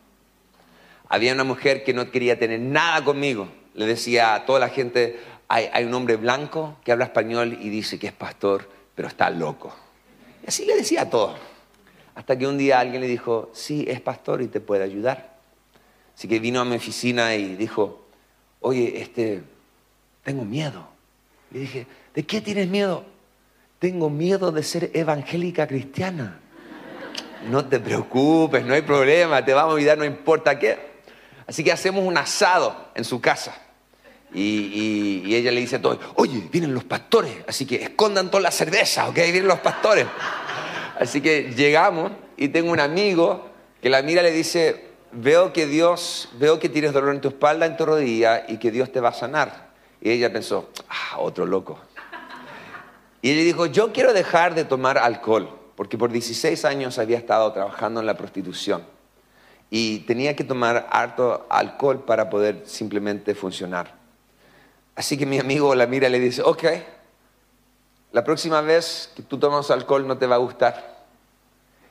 [1.08, 3.48] Había una mujer que no quería tener nada conmigo.
[3.74, 7.98] Le decía a toda la gente, hay, un hombre blanco que habla español y dice
[7.98, 9.74] que es pastor, pero está loco.
[10.42, 11.38] Y así le decía a todos.
[12.14, 15.36] Hasta que un día alguien le dijo, sí, es pastor y te puede ayudar.
[16.16, 18.06] Así que vino a mi oficina y dijo,
[18.60, 19.42] oye, este,
[20.22, 20.86] tengo miedo.
[21.50, 23.04] Le dije, ¿de qué tienes miedo?
[23.78, 26.38] Tengo miedo de ser evangélica cristiana.
[27.50, 30.78] No te preocupes, no hay problema, te vamos a ayudar, no importa qué.
[31.46, 33.54] Así que hacemos un asado en su casa.
[34.34, 38.50] Y, ella le dice a todos, oye, vienen los pastores, así que escondan toda la
[38.50, 39.14] cerveza, ¿ok?
[39.14, 40.06] Vienen los pastores.
[40.98, 43.48] Así que llegamos y tengo un amigo
[43.80, 47.28] que la mira y le dice, veo que Dios, veo que tienes dolor en tu
[47.28, 49.70] espalda, en tu rodilla y que Dios te va a sanar.
[50.00, 51.78] Y ella pensó, ah, otro loco.
[53.20, 57.52] Y ella dijo, yo quiero dejar de tomar alcohol, porque por 16 años había estado
[57.52, 58.82] trabajando en la prostitución
[59.74, 64.01] y tenía que tomar harto alcohol para poder simplemente funcionar.
[64.94, 66.64] Así que mi amigo la mira y le dice, ok,
[68.12, 71.04] la próxima vez que tú tomas alcohol no te va a gustar.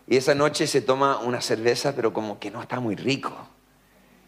[0.08, 3.34] Y esa noche se toma una cerveza, pero como que no está muy rico.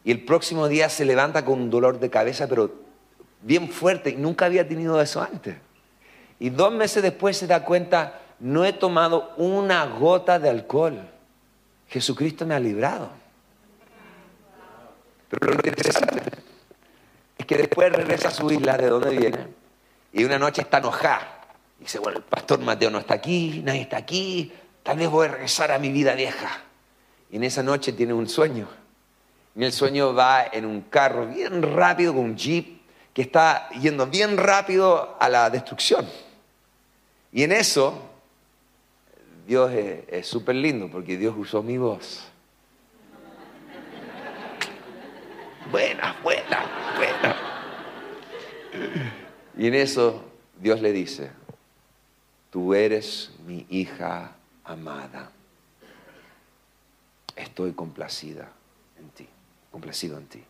[0.04, 2.74] Y el próximo día se levanta con un dolor de cabeza, pero
[3.42, 5.56] bien fuerte, y nunca había tenido eso antes.
[6.40, 11.00] Y dos meses después se da cuenta, no he tomado una gota de alcohol.
[11.88, 13.10] Jesucristo me ha librado.
[15.30, 16.43] Pero lo interesante
[17.44, 19.48] es que después regresa a su isla de donde viene
[20.14, 21.42] y una noche está enojada.
[21.78, 25.32] Dice, bueno, el pastor Mateo no está aquí, nadie está aquí, tal vez voy a
[25.32, 26.64] regresar a mi vida vieja.
[27.30, 28.70] Y en esa noche tiene un sueño.
[29.56, 32.82] Y el sueño va en un carro bien rápido, con un jeep,
[33.14, 36.08] que está yendo bien rápido a la destrucción.
[37.34, 38.02] Y en eso,
[39.46, 42.33] Dios es súper lindo, porque Dios usó mi voz
[45.72, 47.36] buena, buena, buena.
[49.58, 50.24] Y en eso
[50.60, 51.32] Dios le dice,
[52.52, 55.32] tú eres mi hija amada.
[57.36, 58.52] Estoy complacida
[59.00, 59.28] en ti,
[59.72, 60.44] complacido en ti.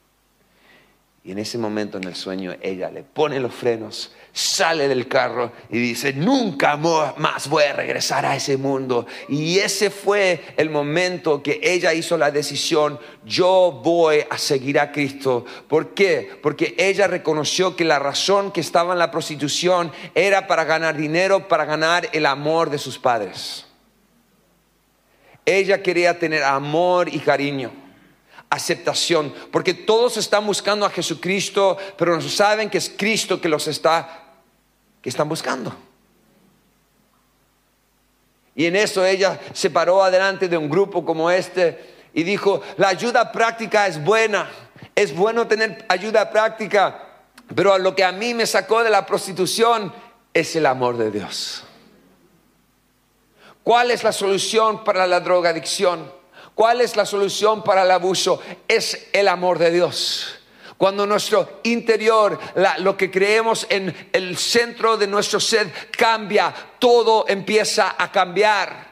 [1.25, 5.53] Y en ese momento en el sueño ella le pone los frenos, sale del carro
[5.69, 9.07] y dice, nunca más voy a regresar a ese mundo.
[9.29, 14.91] Y ese fue el momento que ella hizo la decisión, yo voy a seguir a
[14.91, 15.45] Cristo.
[15.69, 16.29] ¿Por qué?
[16.43, 21.47] Porque ella reconoció que la razón que estaba en la prostitución era para ganar dinero,
[21.47, 23.65] para ganar el amor de sus padres.
[25.45, 27.82] Ella quería tener amor y cariño
[28.53, 33.67] aceptación, porque todos están buscando a Jesucristo, pero no saben que es Cristo que los
[33.67, 34.23] está,
[35.01, 35.75] que están buscando.
[38.55, 42.89] Y en eso ella se paró adelante de un grupo como este y dijo, la
[42.89, 44.49] ayuda práctica es buena,
[44.95, 47.23] es bueno tener ayuda práctica,
[47.55, 49.91] pero lo que a mí me sacó de la prostitución
[50.31, 51.63] es el amor de Dios.
[53.63, 56.22] ¿Cuál es la solución para la drogadicción?
[56.55, 58.41] ¿Cuál es la solución para el abuso?
[58.67, 60.39] Es el amor de Dios.
[60.77, 62.39] Cuando nuestro interior,
[62.79, 68.91] lo que creemos en el centro de nuestro ser cambia, todo empieza a cambiar.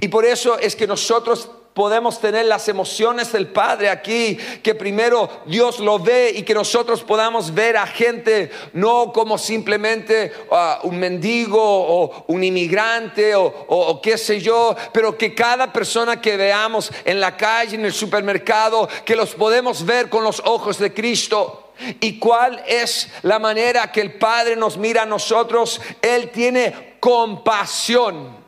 [0.00, 5.28] Y por eso es que nosotros podemos tener las emociones del Padre aquí, que primero
[5.44, 10.98] Dios lo ve y que nosotros podamos ver a gente no como simplemente ah, un
[10.98, 17.20] mendigo o un inmigrante o, qué sé yo, pero que cada persona que veamos en
[17.20, 21.72] la calle, en el supermercado, que los podemos ver con los ojos de Cristo.
[22.00, 25.80] ¿Y cuál es la manera que el Padre nos mira a nosotros?
[26.00, 28.43] Él tiene compasión.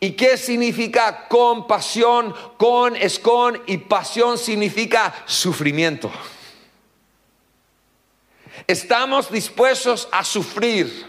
[0.00, 2.34] ¿Y qué significa compasión?
[2.56, 6.10] Con es con y pasión significa sufrimiento.
[8.66, 11.06] Estamos dispuestos a sufrir.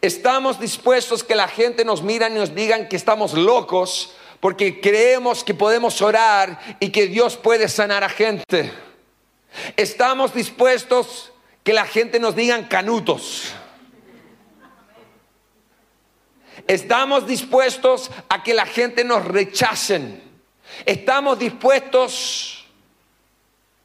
[0.00, 5.42] Estamos dispuestos que la gente nos mira y nos digan que estamos locos porque creemos
[5.42, 8.72] que podemos orar y que Dios puede sanar a gente.
[9.76, 11.32] Estamos dispuestos
[11.64, 13.52] que la gente nos digan canutos.
[16.68, 20.22] Estamos dispuestos a que la gente nos rechacen.
[20.84, 22.66] Estamos dispuestos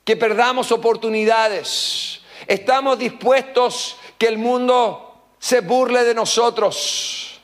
[0.04, 2.22] que perdamos oportunidades.
[2.46, 7.42] Estamos dispuestos que el mundo se burle de nosotros.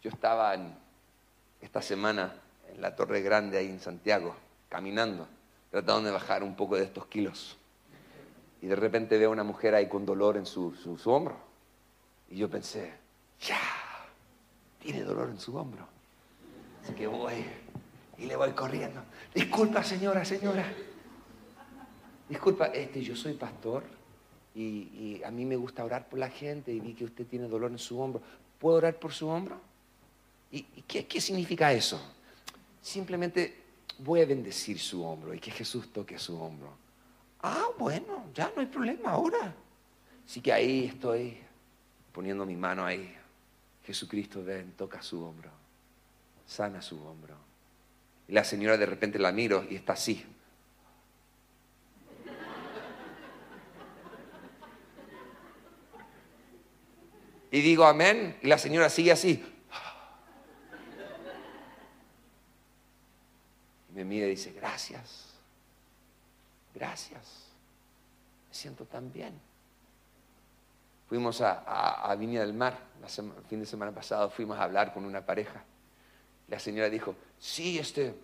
[0.00, 0.56] Yo estaba
[1.60, 2.32] esta semana
[2.74, 4.34] en la Torre Grande ahí en Santiago,
[4.70, 5.28] caminando,
[5.70, 7.58] tratando de bajar un poco de estos kilos
[8.62, 11.36] y de repente veo a una mujer ahí con dolor en su, su, hombro.
[12.30, 12.92] Y yo pensé,
[13.40, 13.58] ya,
[14.80, 15.84] tiene dolor en su hombro.
[16.82, 17.44] Así que voy
[18.18, 19.02] y le voy corriendo.
[19.34, 20.64] Disculpa, señora, señora.
[22.28, 23.82] Disculpa, este, yo soy pastor
[24.54, 27.72] y, a mí me gusta orar por la gente y vi que usted tiene dolor
[27.72, 28.22] en su hombro.
[28.60, 29.60] ¿Puedo orar por su hombro?
[30.52, 32.00] ¿Y, qué, qué significa eso?
[32.80, 33.56] Simplemente
[33.98, 36.81] voy a bendecir su hombro y que Jesús toque su hombro.
[37.42, 39.52] Ah, bueno, ya no hay problema ahora.
[40.24, 41.38] Así que ahí estoy
[42.12, 43.16] poniendo mi mano ahí.
[43.84, 45.50] Jesucristo ven, toca su hombro,
[46.46, 47.34] sana su hombro.
[48.28, 50.24] Y la señora de repente la miro y está así.
[57.50, 59.44] Y digo amén, y la señora sigue así.
[63.90, 65.31] Y me mira y dice, gracias.
[66.74, 67.48] Gracias.
[68.48, 69.32] Me siento tan bien.
[71.08, 75.26] Fuimos a, Viña del Mar, el fin de semana pasado, fuimos a hablar con una
[75.26, 75.62] pareja.
[76.48, 78.14] La señora dijo, sí, este,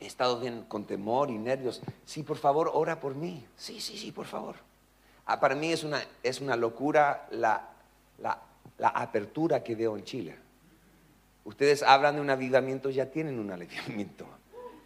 [0.00, 1.80] he estado bien con temor y nervios.
[2.04, 3.46] Sí, por favor, ora por mí.
[3.56, 4.56] Sí, sí, sí, por favor.
[5.26, 7.68] Ah, para mí es una, es una locura la,
[8.18, 8.40] la,
[8.78, 10.36] la apertura que veo en Chile.
[11.44, 14.26] Ustedes hablan de un avivamiento, ya tienen un avivamiento.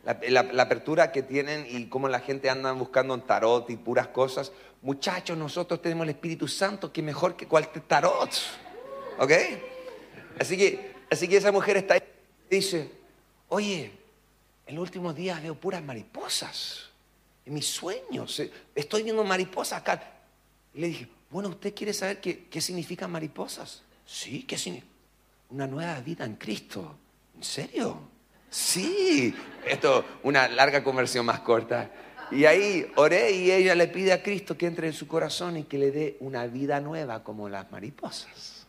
[0.04, 4.50] La, apertura que tienen y cómo la gente anda buscando en tarot y puras cosas.
[4.82, 8.30] Muchachos, nosotros tenemos el Espíritu Santo que mejor que cualquier tarot.
[9.18, 9.32] ¿Ok?
[10.38, 12.02] Así que, así que esa mujer está ahí
[12.50, 12.90] dice,
[13.48, 13.92] oye,
[14.66, 16.90] en los últimos días veo puras mariposas.
[17.46, 18.40] En mis sueños.
[18.40, 20.02] Eh, estoy viendo mariposas acá.
[20.74, 23.82] Y le dije, bueno, ¿usted quiere saber qué, qué significan mariposas?
[24.04, 24.92] Sí, ¿qué significa?
[25.50, 26.96] Una nueva vida en Cristo.
[27.36, 28.00] ¿En serio?
[28.50, 29.34] Sí,
[29.64, 31.90] esto, una larga conversión más corta.
[32.32, 35.64] Y ahí oré y ella le pide a Cristo que entre en su corazón y
[35.64, 38.66] que le dé una vida nueva como las mariposas.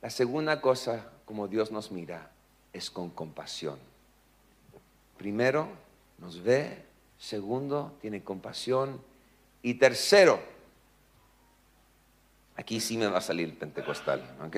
[0.00, 2.30] La segunda cosa como Dios nos mira
[2.72, 3.78] es con compasión.
[5.16, 5.68] Primero,
[6.18, 6.84] nos ve.
[7.18, 9.00] Segundo, tiene compasión.
[9.60, 10.40] Y tercero,
[12.58, 14.56] Aquí sí me va a salir el pentecostal, ¿ok?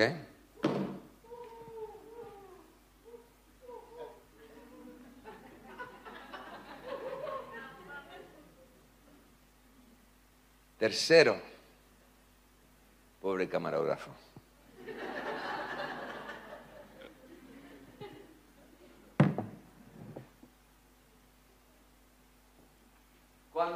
[10.79, 11.39] Tercero,
[13.21, 14.11] pobre camarógrafo.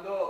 [0.06, 0.25] quiero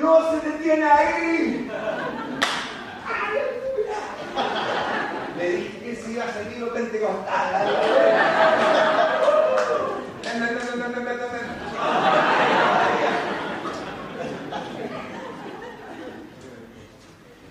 [0.00, 1.70] no se detiene ahí.
[5.36, 7.70] Le dije que si iba a salir lo pentecostal.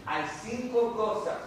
[0.05, 1.37] Hay cinco cosas.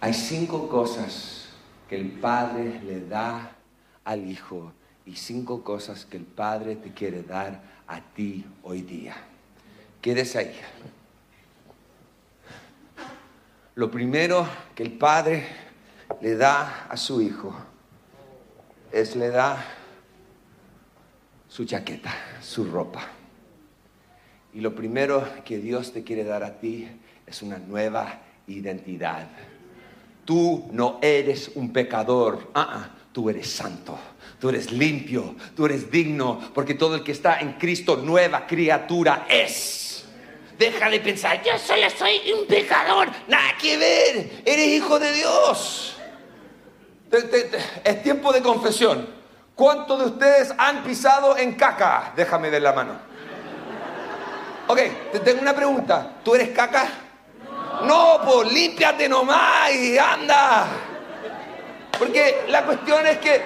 [0.00, 1.48] Hay cinco cosas
[1.88, 3.52] que el Padre le da
[4.04, 4.72] al Hijo
[5.06, 9.16] y cinco cosas que el Padre te quiere dar a ti hoy día.
[10.02, 10.56] Quédese ahí.
[13.76, 15.46] Lo primero que el Padre
[16.20, 17.54] le da a su Hijo
[18.90, 19.64] es le da
[21.48, 23.06] su chaqueta, su ropa.
[24.54, 26.88] Y lo primero que Dios te quiere dar a ti
[27.26, 29.28] es una nueva identidad.
[30.24, 33.98] Tú no eres un pecador, ah, ah, tú eres santo,
[34.40, 39.26] tú eres limpio, tú eres digno, porque todo el que está en Cristo, nueva criatura
[39.28, 40.04] es.
[40.58, 45.96] Deja de pensar, yo solo soy un pecador, nada que ver, eres hijo de Dios.
[47.84, 49.08] Es tiempo de confesión.
[49.54, 52.12] ¿Cuántos de ustedes han pisado en caca?
[52.14, 52.92] Déjame ver la mano.
[54.68, 54.78] Ok,
[55.12, 56.16] te tengo una pregunta.
[56.24, 56.88] ¿Tú eres caca?
[57.84, 60.66] No, pues límpiate nomás y anda.
[61.98, 63.42] Porque la cuestión es que...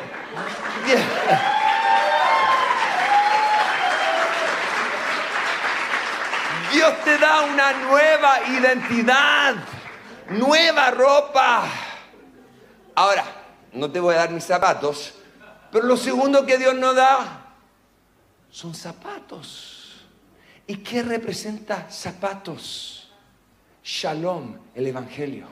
[6.72, 9.56] Dios te da una nueva identidad,
[10.30, 11.64] nueva ropa.
[12.94, 13.24] Ahora,
[13.72, 15.14] no te voy a dar mis zapatos,
[15.70, 17.54] pero lo segundo que Dios nos da
[18.50, 20.06] son zapatos.
[20.66, 23.10] ¿Y qué representa zapatos?
[23.82, 25.46] Shalom, el Evangelio.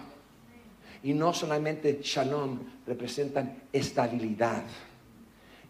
[1.02, 4.62] Y no solamente shalom, representan estabilidad.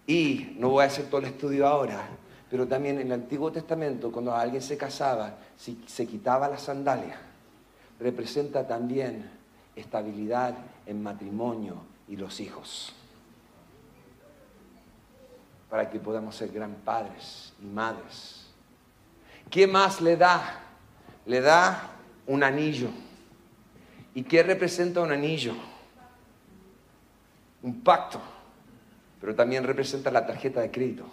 [0.09, 2.09] Y no voy a hacer todo el estudio ahora,
[2.51, 7.21] pero también en el Antiguo Testamento, cuando alguien se casaba, si se quitaba la sandalia,
[8.01, 9.31] representa también
[9.77, 10.55] estabilidad
[10.87, 11.75] en matrimonio
[12.09, 12.95] y los hijos.
[15.69, 18.47] Para que podamos ser gran padres y madres.
[19.51, 20.63] ¿Qué más le da?
[21.27, 21.91] Le da
[22.27, 22.89] un anillo.
[24.15, 25.53] ¿Y qué representa un anillo?
[27.63, 28.23] Un pacto,
[29.21, 31.07] pero también representa la tarjeta de crédito.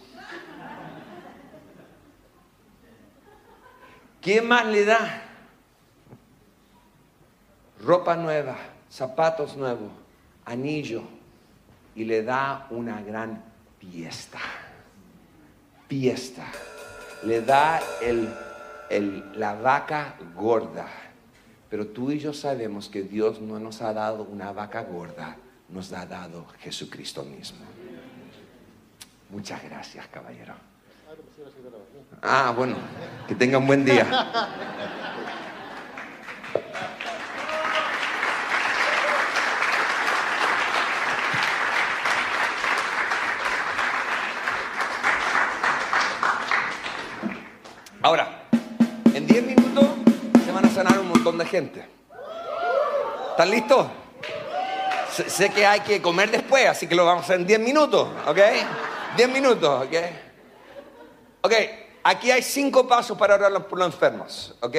[4.22, 5.22] ¿Qué más le da?
[7.82, 8.58] Ropa nueva,
[8.90, 9.92] zapatos nuevos,
[10.46, 11.04] anillo
[11.96, 13.44] y le da una gran
[13.80, 14.40] fiesta.
[15.88, 16.46] Fiesta.
[17.24, 17.80] Le da
[19.36, 20.88] la vaca gorda.
[21.70, 25.38] Pero tú y yo sabemos que Dios no nos ha dado una vaca gorda,
[25.70, 27.66] nos ha dado Jesucristo mismo.
[29.30, 30.54] Muchas gracias, caballero.
[32.22, 32.76] Ah, bueno,
[33.28, 34.06] que tenga un buen día.
[48.02, 48.44] Ahora,
[49.16, 49.84] en 10 minutos
[50.46, 51.90] se van a sanar un montón de gente.
[53.32, 53.88] ¿Están listos?
[55.10, 58.08] Sé, que hay que comer después, así que lo vamos a hacer en 10 minutos,
[58.28, 58.40] ¿ok?
[59.16, 59.94] 10 minutos, ¿ok?
[61.42, 61.54] Ok,
[62.04, 64.76] aquí hay cinco pasos para orar por los enfermos, ¿ok?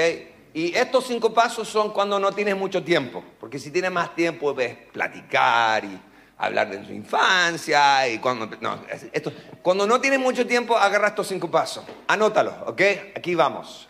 [0.55, 4.55] Y estos cinco pasos son cuando no tienes mucho tiempo, porque si tienes más tiempo
[4.55, 6.01] ves platicar y
[6.39, 9.33] hablar de tu infancia y cuando no, es- esto,
[9.63, 12.81] cuando no tienes mucho tiempo agarra estos cinco pasos, anótalos, ¿ok?
[13.15, 13.87] Aquí vamos.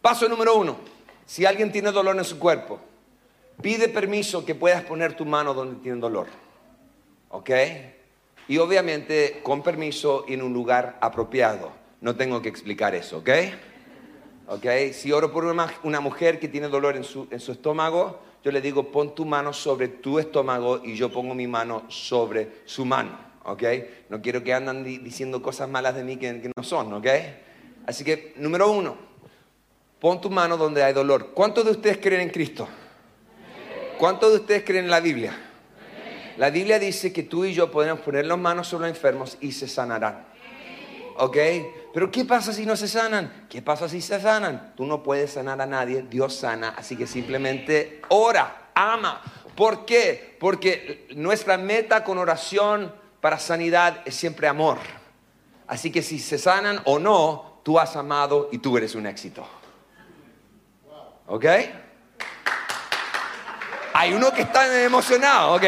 [0.00, 0.76] Paso número uno,
[1.26, 2.78] si alguien tiene dolor en su cuerpo,
[3.60, 6.26] pide permiso que puedas poner tu mano donde tiene dolor.
[7.30, 7.50] ¿Ok?
[8.48, 11.72] Y obviamente con permiso en un lugar apropiado.
[12.00, 13.30] No tengo que explicar eso, ¿ok?
[14.48, 14.66] ¿Ok?
[14.92, 19.14] Si oro por una, mujer que tiene dolor en su, estómago, yo le digo, pon
[19.14, 23.62] tu mano sobre tu estómago y yo pongo mi mano sobre su mano, ¿ok?
[24.08, 27.06] No quiero que andan di- diciendo cosas malas de mí que, que no son, ¿ok?
[27.86, 28.96] Así que, número uno,
[30.00, 31.30] pon tu mano donde hay dolor.
[31.32, 32.68] ¿Cuántos de ustedes creen en Cristo?
[33.96, 35.51] ¿Cuántos de ustedes creen en la Biblia?
[36.36, 39.52] La Biblia dice que tú y yo podemos poner las manos sobre los enfermos y
[39.52, 40.26] se sanarán.
[41.16, 41.36] ¿Ok?
[41.92, 43.46] Pero ¿qué pasa si no se sanan?
[43.48, 44.72] ¿Qué pasa si se sanan?
[44.76, 49.22] Tú no puedes sanar a nadie, Dios sana, así que simplemente ora, ama.
[49.54, 50.36] ¿Por qué?
[50.40, 54.78] Porque nuestra meta con oración para sanidad es siempre amor.
[55.66, 59.46] Así que si se sanan o no, tú has amado y tú eres un éxito.
[61.26, 61.44] ¿Ok?
[63.94, 65.64] Hay uno que está emocionado, ok.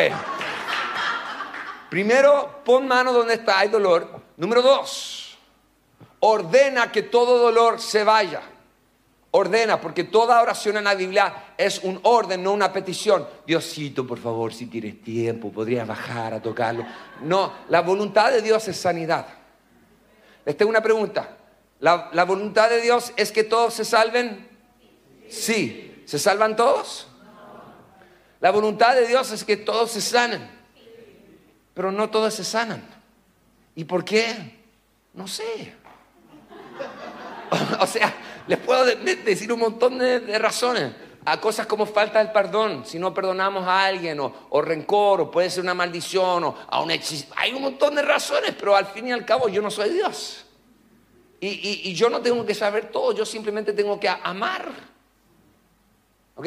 [1.95, 4.09] Primero, pon mano donde está, hay dolor.
[4.37, 5.39] Número dos,
[6.19, 8.43] ordena que todo dolor se vaya.
[9.31, 13.25] Ordena, porque toda oración en la Biblia es un orden, no una petición.
[13.47, 16.85] Diosito, por favor, si tienes tiempo, podrías bajar a tocarlo.
[17.23, 19.29] No, la voluntad de Dios es sanidad.
[20.45, 21.37] Les tengo una pregunta.
[21.79, 24.49] ¿La, la voluntad de Dios es que todos se salven?
[25.29, 26.03] Sí.
[26.07, 27.07] ¿Se salvan todos?
[28.41, 30.64] La voluntad de Dios es que todos se sanen,
[31.75, 32.83] pero no todos se sanan.
[33.75, 34.61] ¿Y por qué?
[35.13, 35.75] No sé.
[37.81, 38.13] O sea,
[38.49, 40.93] les puedo de- de- decir un montón de, razones.
[41.27, 45.31] A cosas como falta del perdón, si no perdonamos a alguien, o, o rencor, o
[45.31, 47.33] puede ser una maldición, o a un hechizo.
[47.37, 50.45] Hay un montón de razones, pero al fin y al cabo yo no soy Dios.
[51.41, 54.69] Y, y- y yo no tengo que saber todo, yo simplemente tengo que amar.
[56.37, 56.47] ¿Ok?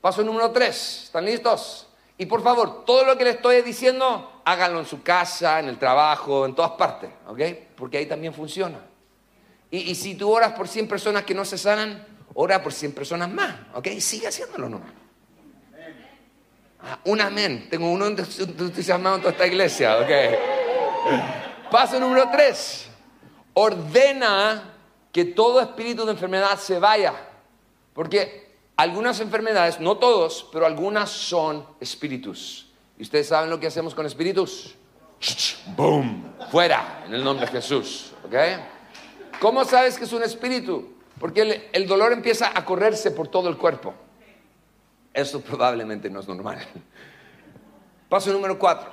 [0.00, 1.04] Paso número tres.
[1.04, 1.88] ¿Están listos?
[2.18, 5.78] Y por favor, todo lo que les estoy diciendo, háganlo en su casa, en el
[5.78, 7.10] trabajo, en todas partes.
[7.26, 7.40] ¿Ok?
[7.76, 8.78] Porque ahí también funciona.
[9.70, 13.30] Y, si tú oras por 100 personas que no se sanan, ora por 100 personas
[13.30, 13.54] más.
[13.74, 13.88] ¿Ok?
[14.00, 14.92] Sigue haciéndolo nomás.
[16.80, 17.68] Ah, un amén.
[17.70, 19.98] Tengo uno entusiasmado en toda esta iglesia.
[19.98, 20.10] ¿Ok?
[21.70, 22.88] Paso número tres.
[23.54, 24.74] Ordena
[25.10, 27.14] que todo espíritu de enfermedad se vaya.
[27.94, 32.71] Porque algunas enfermedades, no todos, pero algunas son espíritus.
[32.98, 34.74] ¿Y ustedes saben lo que hacemos con espíritus?
[35.76, 36.34] ¡Boom!
[36.50, 38.12] Fuera, en el nombre de Jesús.
[38.24, 38.34] ¿Ok?
[39.40, 40.92] ¿Cómo sabes que es un espíritu?
[41.18, 43.94] Porque el, dolor empieza a correrse por todo el cuerpo.
[45.14, 46.58] Eso probablemente no es normal.
[48.08, 48.90] Paso número cuatro.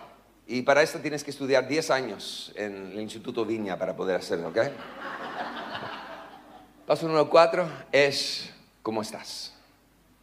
[0.47, 4.49] Y para esto tienes que estudiar 10 años en el Instituto Viña para poder hacerlo,
[4.49, 4.57] ¿ok?
[6.87, 8.49] Paso número cuatro es,
[8.81, 9.53] ¿cómo estás?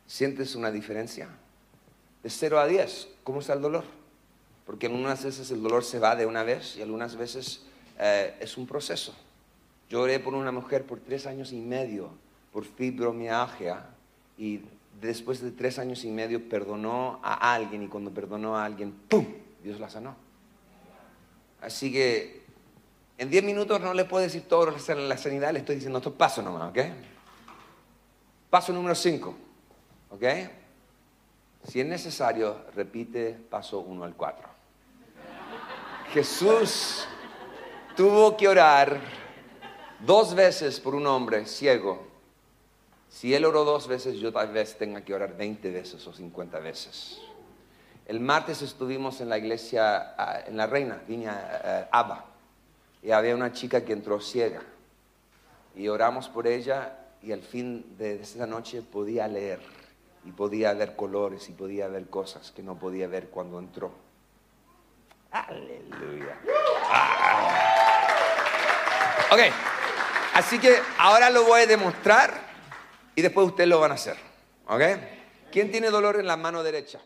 [0.06, 1.28] ¿Sientes una diferencia?
[2.26, 3.84] De 0 a 10, ¿cómo está el dolor?
[4.64, 7.62] Porque algunas veces el dolor se va de una vez y algunas veces
[8.00, 9.14] eh, es un proceso.
[9.88, 12.10] Yo oré por una mujer por tres años y medio
[12.52, 13.86] por fibromialgia
[14.36, 14.62] y
[15.00, 19.24] después de tres años y medio perdonó a alguien y cuando perdonó a alguien, ¡pum!
[19.62, 20.16] Dios la sanó.
[21.60, 22.42] Así que
[23.18, 26.44] en 10 minutos no le puedo decir todo la sanidad, le estoy diciendo estos pasos
[26.44, 26.78] nomás, ¿ok?
[28.50, 29.36] Paso número 5,
[30.10, 30.24] ¿ok?
[31.68, 34.48] Si es necesario, repite paso 1 al 4.
[36.12, 37.06] Jesús
[37.96, 39.00] tuvo que orar
[40.00, 42.06] dos veces por un hombre ciego.
[43.08, 46.58] Si él oró dos veces, yo tal vez tenga que orar 20 veces o 50
[46.60, 47.18] veces.
[48.06, 52.26] El martes estuvimos en la iglesia, ah, en la Reina, Viña eh, Abba,
[53.02, 54.62] y había una chica que entró ciega.
[55.74, 59.75] Y oramos por ella y al fin de esa noche podía leer
[60.26, 63.92] y podía ver colores y podía ver cosas que no podía ver cuando entró.
[65.30, 66.36] Aleluya.
[66.90, 67.66] Ah.
[69.30, 69.40] Ok,
[70.34, 72.34] así que ahora lo voy a demostrar
[73.14, 74.16] y después ustedes lo van a hacer.
[74.66, 74.82] ¿Ok?
[75.52, 77.00] ¿Quién tiene dolor en la mano derecha?